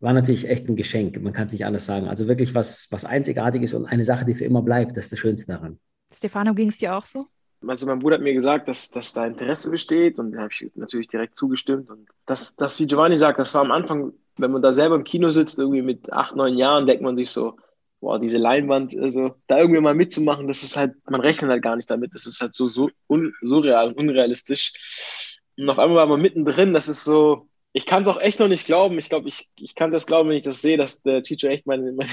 war 0.01 0.13
natürlich 0.13 0.49
echt 0.49 0.69
ein 0.69 0.77
Geschenk. 0.77 1.21
Man 1.23 1.33
kann 1.33 1.47
es 1.47 1.53
nicht 1.53 1.65
anders 1.65 1.87
sagen. 1.87 2.09
Also 2.09 2.27
wirklich 2.27 2.55
was, 2.55 2.89
was 2.91 3.05
Einzigartiges 3.05 3.73
und 3.73 3.87
eine 3.87 4.05
Sache, 4.05 4.25
die 4.25 4.35
für 4.35 4.45
immer 4.45 4.63
bleibt. 4.63 4.97
Das 4.97 5.05
ist 5.05 5.13
das 5.13 5.19
Schönste 5.21 5.53
daran. 5.53 5.79
Stefano, 6.13 6.55
ging 6.55 6.69
es 6.69 6.79
dir 6.79 6.97
auch 6.97 7.07
so? 7.07 7.27
Also 7.69 7.87
mein 7.87 7.99
Bruder 7.99 8.17
hat 8.17 8.23
mir 8.23 8.35
gesagt, 8.35 8.69
dass, 8.69 8.91
dass 8.91 9.13
da 9.13 9.27
Interesse 9.27 9.71
besteht 9.71 10.19
und 10.19 10.33
da 10.33 10.43
habe 10.43 10.53
ich 10.53 10.71
natürlich 10.75 11.09
direkt 11.09 11.37
zugestimmt. 11.37 11.91
Und 11.91 12.09
das, 12.27 12.57
das, 12.57 12.79
wie 12.81 12.87
Giovanni 12.87 13.17
sagt, 13.17 13.39
das 13.39 13.55
war 13.55 13.63
am 13.63 13.73
Anfang, 13.73 14.13
wenn 14.37 14.51
man 14.51 14.63
da 14.63 14.73
selber 14.73 14.97
im 14.97 15.05
Kino 15.05 15.31
sitzt, 15.31 15.59
irgendwie 15.59 15.83
mit 15.83 16.13
acht, 16.13 16.37
neun 16.37 16.57
Jahren, 16.57 16.87
denkt 16.87 17.03
man 17.03 17.17
sich 17.17 17.31
so, 17.31 17.57
boah, 18.01 18.19
diese 18.19 18.39
Leinwand, 18.39 18.97
also 18.97 19.35
da 19.47 19.59
irgendwie 19.59 19.81
mal 19.81 19.95
mitzumachen, 19.95 20.47
das 20.47 20.63
ist 20.63 20.77
halt, 20.77 20.95
man 21.09 21.21
rechnet 21.21 21.51
halt 21.51 21.63
gar 21.63 21.77
nicht 21.77 21.91
damit. 21.91 22.15
Das 22.15 22.27
ist 22.27 22.41
halt 22.41 22.55
so, 22.55 22.67
so 22.67 22.91
un, 23.09 23.33
surreal 23.41 23.89
und 23.89 23.97
unrealistisch. 23.97 25.39
Und 25.57 25.71
auf 25.71 25.79
einmal 25.79 25.97
war 25.97 26.07
man 26.07 26.21
mittendrin, 26.21 26.73
das 26.73 26.89
ist 26.89 27.05
so, 27.05 27.49
ich 27.73 27.87
kann 27.87 28.03
es 28.03 28.09
auch 28.09 28.21
echt 28.21 28.41
noch 28.41 28.49
nicht 28.49 28.67
glauben. 28.67 28.99
Ich 28.99 29.09
glaube, 29.09 29.29
ich, 29.29 29.49
ich 29.59 29.75
kann 29.75 29.89
es 29.89 29.95
erst 29.95 30.07
glauben, 30.07 30.29
wenn 30.29 30.37
ich 30.37 30.43
das 30.43 30.61
sehe, 30.61 30.77
dass 30.77 31.03
der 31.03 31.23
Chicho 31.23 31.49
echt 31.49 31.67
meine, 31.67 31.93
meine, 31.97 32.11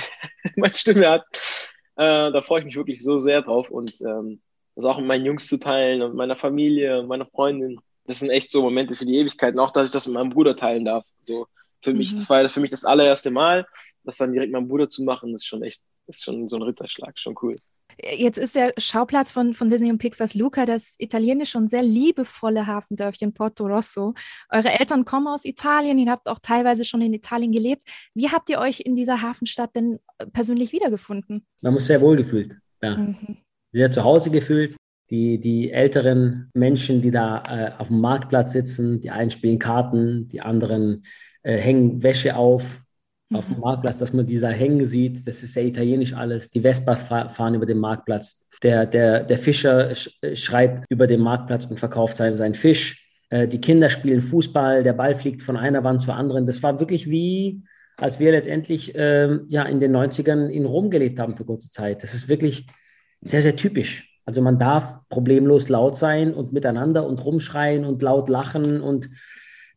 meine 0.55 0.73
Stimme 0.73 1.09
hat. 1.09 1.25
Äh, 1.97 2.31
da 2.31 2.41
freue 2.41 2.59
ich 2.59 2.65
mich 2.65 2.75
wirklich 2.75 3.03
so 3.03 3.17
sehr 3.17 3.41
drauf 3.41 3.69
und 3.69 3.91
ähm, 4.01 4.41
das 4.75 4.85
auch 4.85 4.97
mit 4.97 5.07
meinen 5.07 5.25
Jungs 5.25 5.47
zu 5.47 5.57
teilen 5.57 6.01
und 6.01 6.15
meiner 6.15 6.35
Familie 6.35 6.99
und 6.99 7.07
meiner 7.07 7.25
Freundin. 7.25 7.79
Das 8.05 8.19
sind 8.19 8.29
echt 8.29 8.49
so 8.49 8.61
Momente 8.61 8.95
für 8.95 9.05
die 9.05 9.17
Ewigkeit. 9.17 9.53
Und 9.53 9.59
auch, 9.59 9.71
dass 9.71 9.89
ich 9.89 9.93
das 9.93 10.07
mit 10.07 10.15
meinem 10.15 10.29
Bruder 10.29 10.55
teilen 10.55 10.85
darf. 10.85 11.05
So 11.19 11.47
für 11.81 11.93
mich, 11.93 12.11
mhm. 12.11 12.17
das 12.17 12.29
war 12.29 12.47
für 12.49 12.59
mich 12.59 12.71
das 12.71 12.85
allererste 12.85 13.31
Mal, 13.31 13.65
das 14.03 14.17
dann 14.17 14.33
direkt 14.33 14.51
meinem 14.51 14.67
Bruder 14.67 14.89
zu 14.89 15.03
machen, 15.03 15.33
ist 15.33 15.45
schon 15.45 15.63
echt, 15.63 15.81
ist 16.07 16.23
schon 16.23 16.47
so 16.47 16.55
ein 16.55 16.61
Ritterschlag, 16.61 17.17
schon 17.19 17.35
cool. 17.41 17.57
Jetzt 18.01 18.37
ist 18.37 18.55
der 18.55 18.73
Schauplatz 18.77 19.31
von, 19.31 19.53
von 19.53 19.69
Disney 19.69 19.91
und 19.91 19.99
Pixars 19.99 20.33
Luca 20.33 20.65
das 20.65 20.95
italienische 20.97 21.57
und 21.57 21.69
sehr 21.69 21.83
liebevolle 21.83 22.65
Hafendörfchen 22.65 23.33
Porto 23.33 23.67
Rosso. 23.67 24.13
Eure 24.49 24.71
Eltern 24.79 25.05
kommen 25.05 25.27
aus 25.27 25.45
Italien, 25.45 25.99
ihr 25.99 26.09
habt 26.09 26.27
auch 26.27 26.39
teilweise 26.39 26.85
schon 26.85 27.01
in 27.01 27.13
Italien 27.13 27.51
gelebt. 27.51 27.83
Wie 28.15 28.29
habt 28.29 28.49
ihr 28.49 28.59
euch 28.59 28.79
in 28.79 28.95
dieser 28.95 29.21
Hafenstadt 29.21 29.75
denn 29.75 29.99
persönlich 30.33 30.71
wiedergefunden? 30.71 31.45
Man 31.59 31.73
muss 31.73 31.85
sehr 31.85 32.01
wohl 32.01 32.15
gefühlt, 32.15 32.57
ja. 32.81 32.97
Mhm 32.97 33.37
sehr 33.71 33.91
zu 33.91 34.03
Hause 34.03 34.31
gefühlt. 34.31 34.75
Die, 35.09 35.39
die 35.39 35.71
älteren 35.71 36.49
Menschen, 36.53 37.01
die 37.01 37.11
da 37.11 37.43
äh, 37.43 37.71
auf 37.77 37.89
dem 37.89 37.99
Marktplatz 37.99 38.53
sitzen, 38.53 39.01
die 39.01 39.11
einen 39.11 39.29
spielen 39.29 39.59
Karten, 39.59 40.27
die 40.29 40.41
anderen 40.41 41.03
äh, 41.43 41.57
hängen 41.57 42.01
Wäsche 42.01 42.37
auf 42.37 42.81
mhm. 43.31 43.37
auf 43.37 43.47
dem 43.47 43.59
Marktplatz, 43.59 43.97
dass 43.97 44.13
man 44.13 44.27
die 44.27 44.39
da 44.39 44.49
hängen 44.49 44.85
sieht. 44.85 45.27
Das 45.27 45.41
ist 45.43 45.53
sehr 45.53 45.65
italienisch 45.65 46.13
alles. 46.13 46.51
Die 46.51 46.61
Vespas 46.61 47.03
fahren 47.03 47.55
über 47.55 47.65
den 47.65 47.79
Marktplatz. 47.79 48.47
Der, 48.63 48.85
der, 48.85 49.23
der 49.23 49.37
Fischer 49.37 49.93
schreit 49.95 50.83
über 50.89 51.07
den 51.07 51.21
Marktplatz 51.21 51.65
und 51.65 51.79
verkauft 51.79 52.17
seinen, 52.17 52.33
seinen 52.33 52.53
Fisch. 52.53 53.07
Äh, 53.29 53.47
die 53.47 53.59
Kinder 53.59 53.89
spielen 53.89 54.21
Fußball, 54.21 54.83
der 54.83 54.93
Ball 54.93 55.15
fliegt 55.15 55.41
von 55.41 55.57
einer 55.57 55.83
Wand 55.83 56.03
zur 56.03 56.15
anderen. 56.15 56.45
Das 56.45 56.61
war 56.61 56.79
wirklich 56.79 57.09
wie, 57.09 57.63
als 57.97 58.19
wir 58.19 58.31
letztendlich 58.31 58.93
äh, 58.93 59.39
ja, 59.47 59.63
in 59.63 59.79
den 59.79 59.95
90ern 59.95 60.47
in 60.49 60.65
Rom 60.65 60.91
gelebt 60.91 61.19
haben 61.19 61.35
für 61.35 61.45
kurze 61.45 61.71
Zeit. 61.71 62.03
Das 62.03 62.13
ist 62.13 62.29
wirklich 62.29 62.67
sehr, 63.21 63.41
sehr 63.41 63.55
typisch. 63.55 64.07
Also 64.25 64.41
man 64.41 64.59
darf 64.59 64.99
problemlos 65.09 65.69
laut 65.69 65.97
sein 65.97 66.33
und 66.33 66.53
miteinander 66.53 67.07
und 67.07 67.23
rumschreien 67.23 67.85
und 67.85 68.01
laut 68.01 68.29
lachen 68.29 68.81
und 68.81 69.09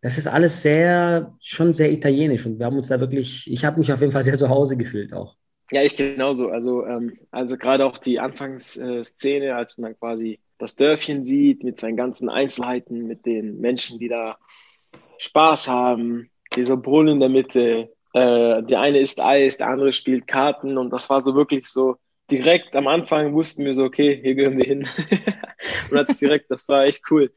das 0.02 0.18
ist 0.18 0.26
alles 0.26 0.62
sehr, 0.62 1.34
schon 1.40 1.72
sehr 1.72 1.90
italienisch 1.90 2.44
und 2.44 2.58
wir 2.58 2.66
haben 2.66 2.76
uns 2.76 2.88
da 2.88 3.00
wirklich, 3.00 3.50
ich 3.50 3.64
habe 3.64 3.78
mich 3.78 3.90
auf 3.92 4.00
jeden 4.00 4.12
Fall 4.12 4.22
sehr 4.22 4.36
zu 4.36 4.50
Hause 4.50 4.76
gefühlt 4.76 5.14
auch. 5.14 5.36
Ja, 5.70 5.82
ich 5.82 5.96
genauso. 5.96 6.50
Also, 6.50 6.84
ähm, 6.84 7.18
also 7.30 7.56
gerade 7.56 7.86
auch 7.86 7.96
die 7.96 8.20
Anfangsszene, 8.20 9.56
als 9.56 9.78
man 9.78 9.98
quasi 9.98 10.40
das 10.58 10.76
Dörfchen 10.76 11.24
sieht 11.24 11.64
mit 11.64 11.80
seinen 11.80 11.96
ganzen 11.96 12.28
Einzelheiten, 12.28 13.06
mit 13.06 13.24
den 13.24 13.60
Menschen, 13.60 13.98
die 13.98 14.08
da 14.08 14.36
Spaß 15.18 15.68
haben, 15.68 16.30
dieser 16.54 16.76
Brunnen 16.76 17.14
in 17.14 17.20
der 17.20 17.28
Mitte, 17.30 17.90
äh, 18.12 18.62
der 18.62 18.80
eine 18.80 18.98
isst 18.98 19.20
Eis, 19.20 19.56
der 19.56 19.68
andere 19.68 19.92
spielt 19.92 20.26
Karten 20.26 20.76
und 20.76 20.90
das 20.90 21.08
war 21.08 21.20
so 21.20 21.34
wirklich 21.34 21.66
so 21.66 21.96
direkt 22.30 22.74
am 22.74 22.86
Anfang 22.86 23.34
wussten 23.34 23.64
wir 23.64 23.74
so, 23.74 23.84
okay, 23.84 24.18
hier 24.20 24.34
gehören 24.34 24.58
wir 24.58 24.64
hin. 24.64 24.88
und 25.90 26.08
das 26.08 26.18
direkt, 26.18 26.50
das 26.50 26.68
war 26.68 26.84
echt 26.84 27.02
cool. 27.10 27.32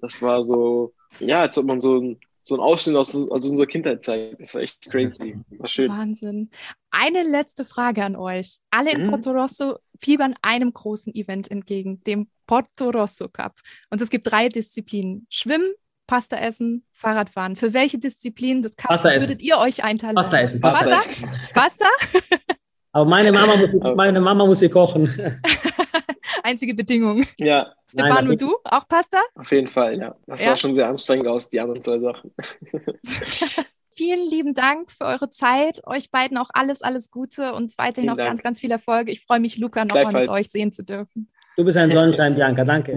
Das 0.00 0.22
war 0.22 0.42
so, 0.42 0.94
ja, 1.18 1.40
als 1.42 1.58
ob 1.58 1.66
man 1.66 1.80
so 1.80 1.98
ein, 1.98 2.20
so 2.42 2.54
ein 2.54 2.60
Ausschnitt 2.60 2.96
aus, 2.96 3.14
aus 3.14 3.46
unserer 3.46 3.66
Kindheit 3.66 4.04
zeigt. 4.04 4.40
Das 4.40 4.54
war 4.54 4.62
echt 4.62 4.80
crazy. 4.90 5.38
War 5.50 5.68
schön. 5.68 5.90
Wahnsinn. 5.90 6.50
Eine 6.90 7.22
letzte 7.22 7.64
Frage 7.64 8.02
an 8.02 8.16
euch. 8.16 8.58
Alle 8.70 8.92
in 8.92 9.02
mhm. 9.02 9.10
Porto 9.10 9.30
Rosso 9.30 9.78
fiebern 10.00 10.34
einem 10.40 10.72
großen 10.72 11.14
Event 11.14 11.50
entgegen, 11.50 12.02
dem 12.04 12.28
Porto 12.46 12.90
Rosso 12.90 13.28
Cup. 13.28 13.60
Und 13.90 14.00
es 14.00 14.08
gibt 14.08 14.30
drei 14.30 14.48
Disziplinen. 14.48 15.26
Schwimmen, 15.28 15.72
Pasta 16.06 16.36
essen, 16.38 16.84
Fahrradfahren. 16.92 17.56
Für 17.56 17.74
welche 17.74 17.98
Disziplinen 17.98 18.62
des 18.62 18.74
Cups 18.76 19.04
würdet 19.04 19.42
ihr 19.42 19.58
euch 19.58 19.84
einteilen? 19.84 20.16
Pasta 20.16 20.40
essen. 20.40 20.60
Pasta? 20.60 20.88
Pasta? 20.88 21.26
Pasta? 21.52 21.86
Aber 22.92 23.04
meine 23.08 23.32
Mama 23.32 23.56
muss, 23.56 23.74
meine 23.96 24.20
Mama 24.20 24.46
muss 24.46 24.60
hier 24.60 24.70
kochen. 24.70 25.08
Einzige 26.42 26.74
Bedingung. 26.74 27.24
Ja. 27.38 27.72
Stefano, 27.86 28.34
du? 28.34 28.56
Auch 28.64 28.88
Pasta? 28.88 29.18
Auf 29.34 29.50
jeden 29.50 29.68
Fall, 29.68 29.98
ja. 29.98 30.14
Das 30.26 30.44
ja. 30.44 30.50
sah 30.50 30.56
schon 30.56 30.74
sehr 30.74 30.88
anstrengend 30.88 31.26
aus, 31.26 31.50
die 31.50 31.60
anderen 31.60 31.82
zwei 31.82 31.98
Sachen. 31.98 32.32
Vielen 33.90 34.30
lieben 34.30 34.54
Dank 34.54 34.90
für 34.90 35.04
eure 35.04 35.28
Zeit. 35.28 35.82
Euch 35.86 36.10
beiden 36.10 36.38
auch 36.38 36.48
alles, 36.54 36.80
alles 36.80 37.10
Gute 37.10 37.52
und 37.52 37.76
weiterhin 37.76 37.94
Vielen 37.94 38.06
noch 38.06 38.16
Dank. 38.16 38.28
ganz, 38.28 38.42
ganz 38.42 38.60
viel 38.60 38.70
Erfolg. 38.70 39.10
Ich 39.10 39.20
freue 39.20 39.40
mich, 39.40 39.58
Luca, 39.58 39.84
nochmal 39.84 40.12
mit 40.12 40.28
euch 40.30 40.48
sehen 40.48 40.72
zu 40.72 40.84
dürfen. 40.84 41.28
Du 41.56 41.64
bist 41.64 41.76
ein 41.76 41.90
Sonnenschein, 41.90 42.34
Bianca. 42.34 42.64
Danke. 42.64 42.96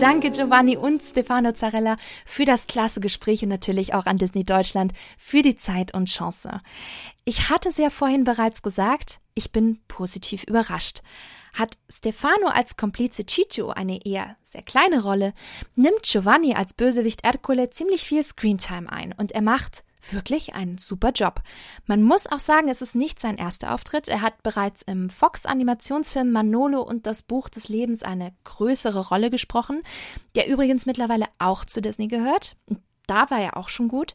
Danke 0.00 0.30
Giovanni 0.30 0.76
und 0.76 1.02
Stefano 1.02 1.52
Zarella 1.52 1.96
für 2.26 2.44
das 2.44 2.66
klasse 2.66 3.00
Gespräch 3.00 3.42
und 3.42 3.48
natürlich 3.48 3.94
auch 3.94 4.06
an 4.06 4.18
Disney 4.18 4.44
Deutschland 4.44 4.92
für 5.16 5.40
die 5.40 5.54
Zeit 5.56 5.94
und 5.94 6.10
Chance. 6.10 6.60
Ich 7.24 7.48
hatte 7.48 7.70
es 7.70 7.78
ja 7.78 7.88
vorhin 7.90 8.24
bereits 8.24 8.60
gesagt, 8.60 9.18
ich 9.34 9.50
bin 9.50 9.80
positiv 9.88 10.44
überrascht. 10.44 11.00
Hat 11.54 11.78
Stefano 11.88 12.48
als 12.48 12.76
Komplize 12.76 13.24
Ciccio 13.26 13.70
eine 13.70 14.04
eher 14.04 14.36
sehr 14.42 14.62
kleine 14.62 15.02
Rolle, 15.02 15.32
nimmt 15.74 16.02
Giovanni 16.02 16.54
als 16.54 16.74
Bösewicht 16.74 17.24
Ercole 17.24 17.70
ziemlich 17.70 18.02
viel 18.02 18.22
Screentime 18.22 18.92
ein 18.92 19.12
und 19.12 19.32
er 19.32 19.42
macht 19.42 19.84
wirklich 20.10 20.54
einen 20.54 20.78
super 20.78 21.10
Job. 21.10 21.42
Man 21.86 22.02
muss 22.02 22.26
auch 22.26 22.40
sagen, 22.40 22.68
es 22.68 22.82
ist 22.82 22.94
nicht 22.94 23.20
sein 23.20 23.36
erster 23.36 23.74
Auftritt. 23.74 24.08
Er 24.08 24.22
hat 24.22 24.42
bereits 24.42 24.82
im 24.82 25.10
Fox-Animationsfilm 25.10 26.30
Manolo 26.30 26.82
und 26.82 27.06
das 27.06 27.22
Buch 27.22 27.48
des 27.48 27.68
Lebens 27.68 28.02
eine 28.02 28.32
größere 28.44 29.08
Rolle 29.08 29.30
gesprochen, 29.30 29.82
der 30.34 30.48
übrigens 30.48 30.86
mittlerweile 30.86 31.26
auch 31.38 31.64
zu 31.64 31.80
Disney 31.80 32.08
gehört. 32.08 32.56
Da 33.06 33.30
war 33.30 33.40
er 33.40 33.56
auch 33.56 33.68
schon 33.68 33.88
gut. 33.88 34.14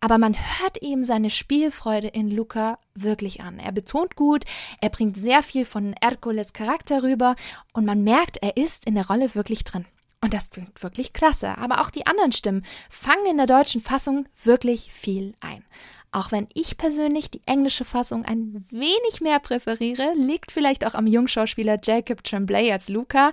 Aber 0.00 0.18
man 0.18 0.34
hört 0.34 0.80
ihm 0.80 1.02
seine 1.02 1.28
Spielfreude 1.28 2.06
in 2.06 2.30
Luca 2.30 2.78
wirklich 2.94 3.40
an. 3.40 3.58
Er 3.58 3.72
betont 3.72 4.14
gut, 4.14 4.44
er 4.80 4.90
bringt 4.90 5.16
sehr 5.16 5.42
viel 5.42 5.64
von 5.64 5.92
Ercoles 5.94 6.52
Charakter 6.52 7.02
rüber 7.02 7.34
und 7.72 7.84
man 7.84 8.04
merkt, 8.04 8.36
er 8.40 8.56
ist 8.56 8.86
in 8.86 8.94
der 8.94 9.08
Rolle 9.08 9.34
wirklich 9.34 9.64
drin. 9.64 9.86
Und 10.20 10.34
das 10.34 10.50
klingt 10.50 10.82
wirklich 10.82 11.12
klasse. 11.12 11.56
Aber 11.58 11.80
auch 11.80 11.90
die 11.90 12.06
anderen 12.06 12.32
Stimmen 12.32 12.64
fangen 12.90 13.26
in 13.30 13.36
der 13.36 13.46
deutschen 13.46 13.80
Fassung 13.80 14.28
wirklich 14.42 14.92
viel 14.92 15.34
ein. 15.40 15.64
Auch 16.10 16.32
wenn 16.32 16.48
ich 16.54 16.78
persönlich 16.78 17.30
die 17.30 17.42
englische 17.44 17.84
Fassung 17.84 18.24
ein 18.24 18.64
wenig 18.70 19.20
mehr 19.20 19.38
präferiere, 19.40 20.14
liegt 20.16 20.50
vielleicht 20.50 20.86
auch 20.86 20.94
am 20.94 21.06
Jungschauspieler 21.06 21.78
Jacob 21.82 22.24
Tremblay 22.24 22.72
als 22.72 22.88
Luca, 22.88 23.30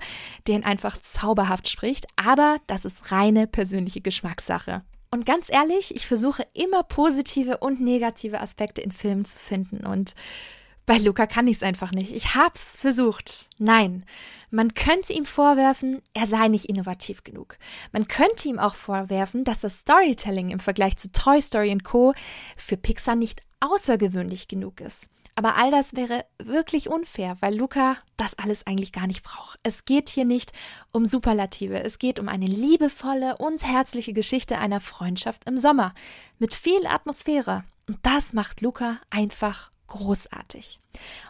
den 0.48 0.66
einfach 0.66 0.98
zauberhaft 1.00 1.70
spricht, 1.70 2.06
aber 2.18 2.58
das 2.68 2.84
ist 2.84 3.14
reine 3.14 3.48
persönliche 3.48 4.02
Geschmackssache. 4.02 4.82
Und 5.10 5.26
ganz 5.26 5.50
ehrlich, 5.50 5.96
ich 5.96 6.06
versuche 6.06 6.46
immer 6.54 6.84
positive 6.84 7.58
und 7.60 7.80
negative 7.80 8.42
Aspekte 8.42 8.82
in 8.82 8.92
Filmen 8.92 9.24
zu 9.24 9.40
finden 9.40 9.86
und 9.86 10.14
bei 10.86 10.98
Luca 10.98 11.26
kann 11.26 11.48
ich 11.48 11.58
es 11.58 11.64
einfach 11.64 11.92
nicht. 11.92 12.16
Ich 12.16 12.36
hab's 12.36 12.78
versucht. 12.78 13.50
Nein. 13.58 14.06
Man 14.52 14.74
könnte 14.74 15.14
ihm 15.14 15.26
vorwerfen, 15.26 16.02
er 16.14 16.28
sei 16.28 16.48
nicht 16.48 16.66
innovativ 16.66 17.24
genug. 17.24 17.58
Man 17.92 18.08
könnte 18.08 18.48
ihm 18.48 18.60
auch 18.60 18.76
vorwerfen, 18.76 19.44
dass 19.44 19.62
das 19.62 19.80
Storytelling 19.80 20.50
im 20.50 20.60
Vergleich 20.60 20.98
zu 20.98 21.12
Toy 21.12 21.42
Story 21.42 21.72
und 21.72 21.84
Co. 21.84 22.14
für 22.56 22.78
Pixar 22.78 23.16
nicht 23.16 23.42
außergewöhnlich 23.60 24.48
genug 24.48 24.80
ist. 24.80 25.08
Aber 25.38 25.58
all 25.58 25.70
das 25.70 25.96
wäre 25.96 26.24
wirklich 26.38 26.88
unfair, 26.88 27.36
weil 27.42 27.58
Luca 27.58 27.98
das 28.16 28.40
alles 28.40 28.66
eigentlich 28.66 28.94
gar 28.94 29.06
nicht 29.06 29.24
braucht. 29.24 29.60
Es 29.64 29.84
geht 29.84 30.08
hier 30.08 30.24
nicht 30.24 30.54
um 30.94 31.06
Superlative. 31.06 31.84
Es 31.84 32.00
geht 32.00 32.20
um 32.20 32.30
eine 32.30 32.48
liebevolle 32.48 33.38
und 33.38 33.68
herzliche 33.68 34.14
Geschichte 34.14 34.58
einer 34.58 34.80
Freundschaft 34.80 35.44
im 35.46 35.58
Sommer 35.58 35.94
mit 36.40 36.54
viel 36.54 36.88
Atmosphäre. 36.88 37.66
Und 37.88 37.98
das 38.04 38.32
macht 38.32 38.62
Luca 38.62 39.02
einfach 39.10 39.72
großartig. 39.88 40.80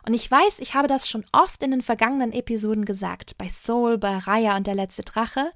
Und 0.05 0.13
ich 0.13 0.29
weiß, 0.29 0.59
ich 0.59 0.73
habe 0.73 0.87
das 0.87 1.09
schon 1.09 1.25
oft 1.31 1.61
in 1.63 1.71
den 1.71 1.81
vergangenen 1.81 2.31
Episoden 2.31 2.85
gesagt, 2.85 3.37
bei 3.37 3.49
Soul, 3.49 3.97
bei 3.97 4.17
Raya 4.17 4.55
und 4.55 4.67
der 4.67 4.75
letzte 4.75 5.03
Drache, 5.03 5.51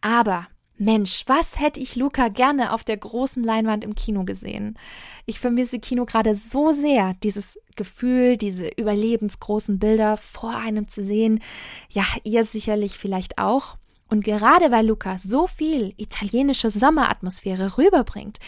aber 0.00 0.46
Mensch, 0.80 1.24
was 1.26 1.60
hätte 1.60 1.78
ich 1.78 1.96
Luca 1.96 2.28
gerne 2.28 2.72
auf 2.72 2.84
der 2.84 2.96
großen 2.96 3.44
Leinwand 3.44 3.84
im 3.84 3.94
Kino 3.94 4.24
gesehen? 4.24 4.78
Ich 5.26 5.38
vermisse 5.38 5.78
Kino 5.78 6.06
gerade 6.06 6.34
so 6.34 6.72
sehr, 6.72 7.12
dieses 7.22 7.60
Gefühl, 7.76 8.38
diese 8.38 8.66
überlebensgroßen 8.66 9.78
Bilder 9.78 10.16
vor 10.16 10.56
einem 10.56 10.88
zu 10.88 11.04
sehen. 11.04 11.40
Ja, 11.90 12.04
ihr 12.24 12.44
sicherlich 12.44 12.96
vielleicht 12.96 13.36
auch. 13.36 13.76
Und 14.10 14.24
gerade 14.24 14.72
weil 14.72 14.86
Luca 14.86 15.18
so 15.18 15.46
viel 15.46 15.94
italienische 15.96 16.68
Sommeratmosphäre 16.68 17.78
rüberbringt, 17.78 18.38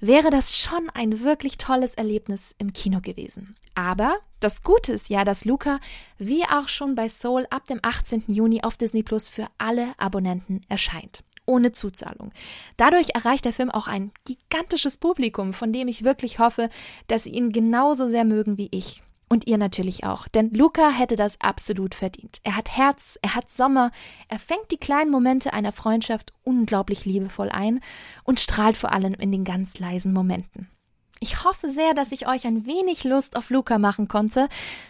wäre 0.00 0.30
das 0.30 0.56
schon 0.56 0.88
ein 0.94 1.20
wirklich 1.20 1.58
tolles 1.58 1.94
Erlebnis 1.94 2.54
im 2.58 2.72
Kino 2.72 3.00
gewesen. 3.00 3.56
Aber 3.74 4.16
das 4.38 4.62
Gute 4.62 4.92
ist 4.92 5.08
ja, 5.10 5.24
dass 5.24 5.44
Luca, 5.44 5.80
wie 6.18 6.44
auch 6.44 6.68
schon 6.68 6.94
bei 6.94 7.08
Soul, 7.08 7.46
ab 7.50 7.64
dem 7.64 7.80
18. 7.82 8.24
Juni 8.28 8.62
auf 8.62 8.76
Disney 8.76 9.02
Plus 9.02 9.28
für 9.28 9.46
alle 9.58 9.92
Abonnenten 9.98 10.64
erscheint. 10.68 11.24
Ohne 11.46 11.72
Zuzahlung. 11.72 12.30
Dadurch 12.76 13.08
erreicht 13.14 13.44
der 13.44 13.52
Film 13.52 13.70
auch 13.70 13.88
ein 13.88 14.12
gigantisches 14.24 14.98
Publikum, 14.98 15.52
von 15.52 15.72
dem 15.72 15.88
ich 15.88 16.04
wirklich 16.04 16.38
hoffe, 16.38 16.70
dass 17.08 17.24
sie 17.24 17.30
ihn 17.30 17.50
genauso 17.50 18.06
sehr 18.06 18.24
mögen 18.24 18.56
wie 18.56 18.68
ich. 18.70 19.02
Und 19.28 19.46
ihr 19.46 19.58
natürlich 19.58 20.04
auch, 20.04 20.26
denn 20.26 20.50
Luca 20.54 20.90
hätte 20.90 21.16
das 21.16 21.40
absolut 21.40 21.94
verdient. 21.94 22.38
Er 22.44 22.56
hat 22.56 22.76
Herz, 22.76 23.18
er 23.20 23.34
hat 23.34 23.50
Sommer, 23.50 23.90
er 24.28 24.38
fängt 24.38 24.70
die 24.70 24.78
kleinen 24.78 25.10
Momente 25.10 25.52
einer 25.52 25.72
Freundschaft 25.72 26.32
unglaublich 26.44 27.04
liebevoll 27.04 27.50
ein 27.50 27.80
und 28.24 28.40
strahlt 28.40 28.76
vor 28.76 28.92
allem 28.92 29.14
in 29.14 29.30
den 29.30 29.44
ganz 29.44 29.78
leisen 29.78 30.14
Momenten. 30.14 30.70
Ich 31.20 31.44
hoffe 31.44 31.70
sehr, 31.70 31.94
dass 31.94 32.12
ich 32.12 32.28
euch 32.28 32.46
ein 32.46 32.64
wenig 32.66 33.04
Lust 33.04 33.36
auf 33.36 33.50
Luca 33.50 33.78
machen 33.78 34.06
konnte, 34.06 34.48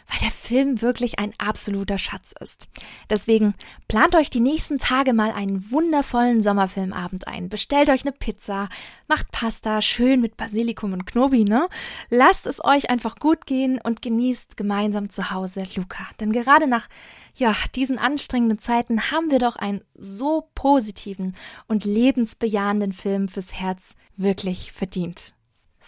weil 0.09 0.19
der 0.21 0.31
Film 0.31 0.83
wirklich 0.83 1.19
ein 1.19 1.33
absoluter 1.38 1.97
Schatz 1.97 2.35
ist. 2.41 2.69
Deswegen 3.09 3.55
plant 3.88 4.14
euch 4.14 4.29
die 4.29 4.41
nächsten 4.41 4.79
Tage 4.79 5.14
mal 5.14 5.33
einen 5.33 5.71
wundervollen 5.71 6.43
Sommerfilmabend 6.43 7.27
ein. 7.27 7.49
Bestellt 7.49 7.88
euch 7.88 8.03
eine 8.03 8.12
Pizza, 8.12 8.69
macht 9.07 9.31
Pasta 9.33 9.81
schön 9.81 10.21
mit 10.21 10.37
Basilikum 10.37 10.93
und 10.93 11.07
Knobi, 11.07 11.45
ne? 11.45 11.69
Lasst 12.11 12.47
es 12.47 12.62
euch 12.62 12.91
einfach 12.91 13.17
gut 13.17 13.47
gehen 13.47 13.81
und 13.83 14.03
genießt 14.03 14.57
gemeinsam 14.57 15.09
zu 15.09 15.31
Hause 15.31 15.67
Luca. 15.75 16.07
Denn 16.21 16.33
gerade 16.33 16.67
nach 16.67 16.88
ja, 17.37 17.55
diesen 17.75 17.99
anstrengenden 17.99 18.59
Zeiten 18.59 19.11
haben 19.11 19.31
wir 19.31 19.38
doch 19.38 19.57
einen 19.57 19.83
so 19.95 20.49
positiven 20.55 21.35
und 21.69 21.85
lebensbejahenden 21.85 22.93
Film 22.93 23.29
fürs 23.29 23.55
Herz 23.55 23.95
wirklich 24.17 24.73
verdient. 24.73 25.35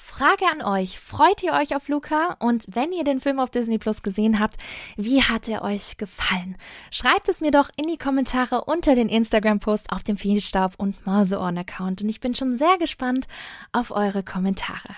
Frage 0.02 0.46
an 0.50 0.62
euch, 0.62 0.98
freut 0.98 1.42
ihr 1.42 1.52
euch 1.52 1.76
auf 1.76 1.88
Luca? 1.88 2.36
Und 2.40 2.66
wenn 2.72 2.90
ihr 2.90 3.04
den 3.04 3.20
Film 3.20 3.38
auf 3.38 3.50
Disney 3.50 3.76
Plus 3.78 4.02
gesehen 4.02 4.40
habt, 4.40 4.56
wie 4.96 5.22
hat 5.22 5.46
er 5.46 5.62
euch 5.62 5.98
gefallen? 5.98 6.56
Schreibt 6.90 7.28
es 7.28 7.40
mir 7.40 7.50
doch 7.50 7.68
in 7.76 7.86
die 7.86 7.98
Kommentare 7.98 8.64
unter 8.64 8.94
den 8.94 9.10
Instagram-Post 9.10 9.92
auf 9.92 10.02
dem 10.02 10.16
Feenstaub 10.16 10.72
und 10.78 11.06
Mauseohren-Account. 11.06 12.02
Und 12.02 12.08
ich 12.08 12.20
bin 12.20 12.34
schon 12.34 12.56
sehr 12.56 12.78
gespannt 12.78 13.28
auf 13.72 13.90
eure 13.90 14.22
Kommentare. 14.22 14.96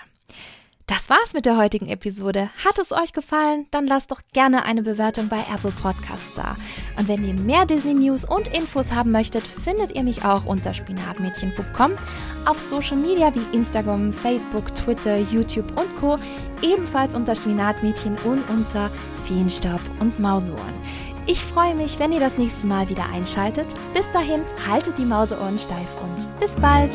Das 0.85 1.09
war's 1.09 1.33
mit 1.33 1.45
der 1.45 1.57
heutigen 1.57 1.87
Episode. 1.87 2.49
Hat 2.65 2.77
es 2.77 2.91
euch 2.91 3.13
gefallen? 3.13 3.67
Dann 3.71 3.87
lasst 3.87 4.11
doch 4.11 4.19
gerne 4.33 4.65
eine 4.65 4.83
Bewertung 4.83 5.29
bei 5.29 5.39
Apple 5.53 5.71
Podcasts 5.71 6.33
da. 6.35 6.57
Und 6.97 7.07
wenn 7.07 7.25
ihr 7.25 7.33
mehr 7.33 7.65
Disney 7.65 7.93
News 7.93 8.25
und 8.25 8.49
Infos 8.49 8.91
haben 8.91 9.11
möchtet, 9.11 9.43
findet 9.47 9.95
ihr 9.95 10.03
mich 10.03 10.25
auch 10.25 10.45
unter 10.45 10.73
spinatmädchen.com, 10.73 11.93
auf 12.45 12.59
Social 12.59 12.97
Media 12.97 13.33
wie 13.33 13.55
Instagram, 13.55 14.11
Facebook, 14.11 14.75
Twitter, 14.75 15.19
YouTube 15.19 15.71
und 15.79 15.95
Co. 15.95 16.17
Ebenfalls 16.61 17.15
unter 17.15 17.33
Spinatmädchen 17.33 18.17
und 18.25 18.47
unter 18.49 18.89
Feenstaub 19.23 19.79
und 20.01 20.19
Mauseohren. 20.19 20.73
Ich 21.25 21.41
freue 21.41 21.75
mich, 21.75 21.97
wenn 21.99 22.11
ihr 22.11 22.19
das 22.19 22.37
nächste 22.37 22.67
Mal 22.67 22.89
wieder 22.89 23.05
einschaltet. 23.13 23.73
Bis 23.93 24.11
dahin, 24.11 24.41
haltet 24.67 24.97
die 24.97 25.05
Mauseohren 25.05 25.57
steif 25.57 25.87
und 26.01 26.39
bis 26.41 26.57
bald! 26.57 26.93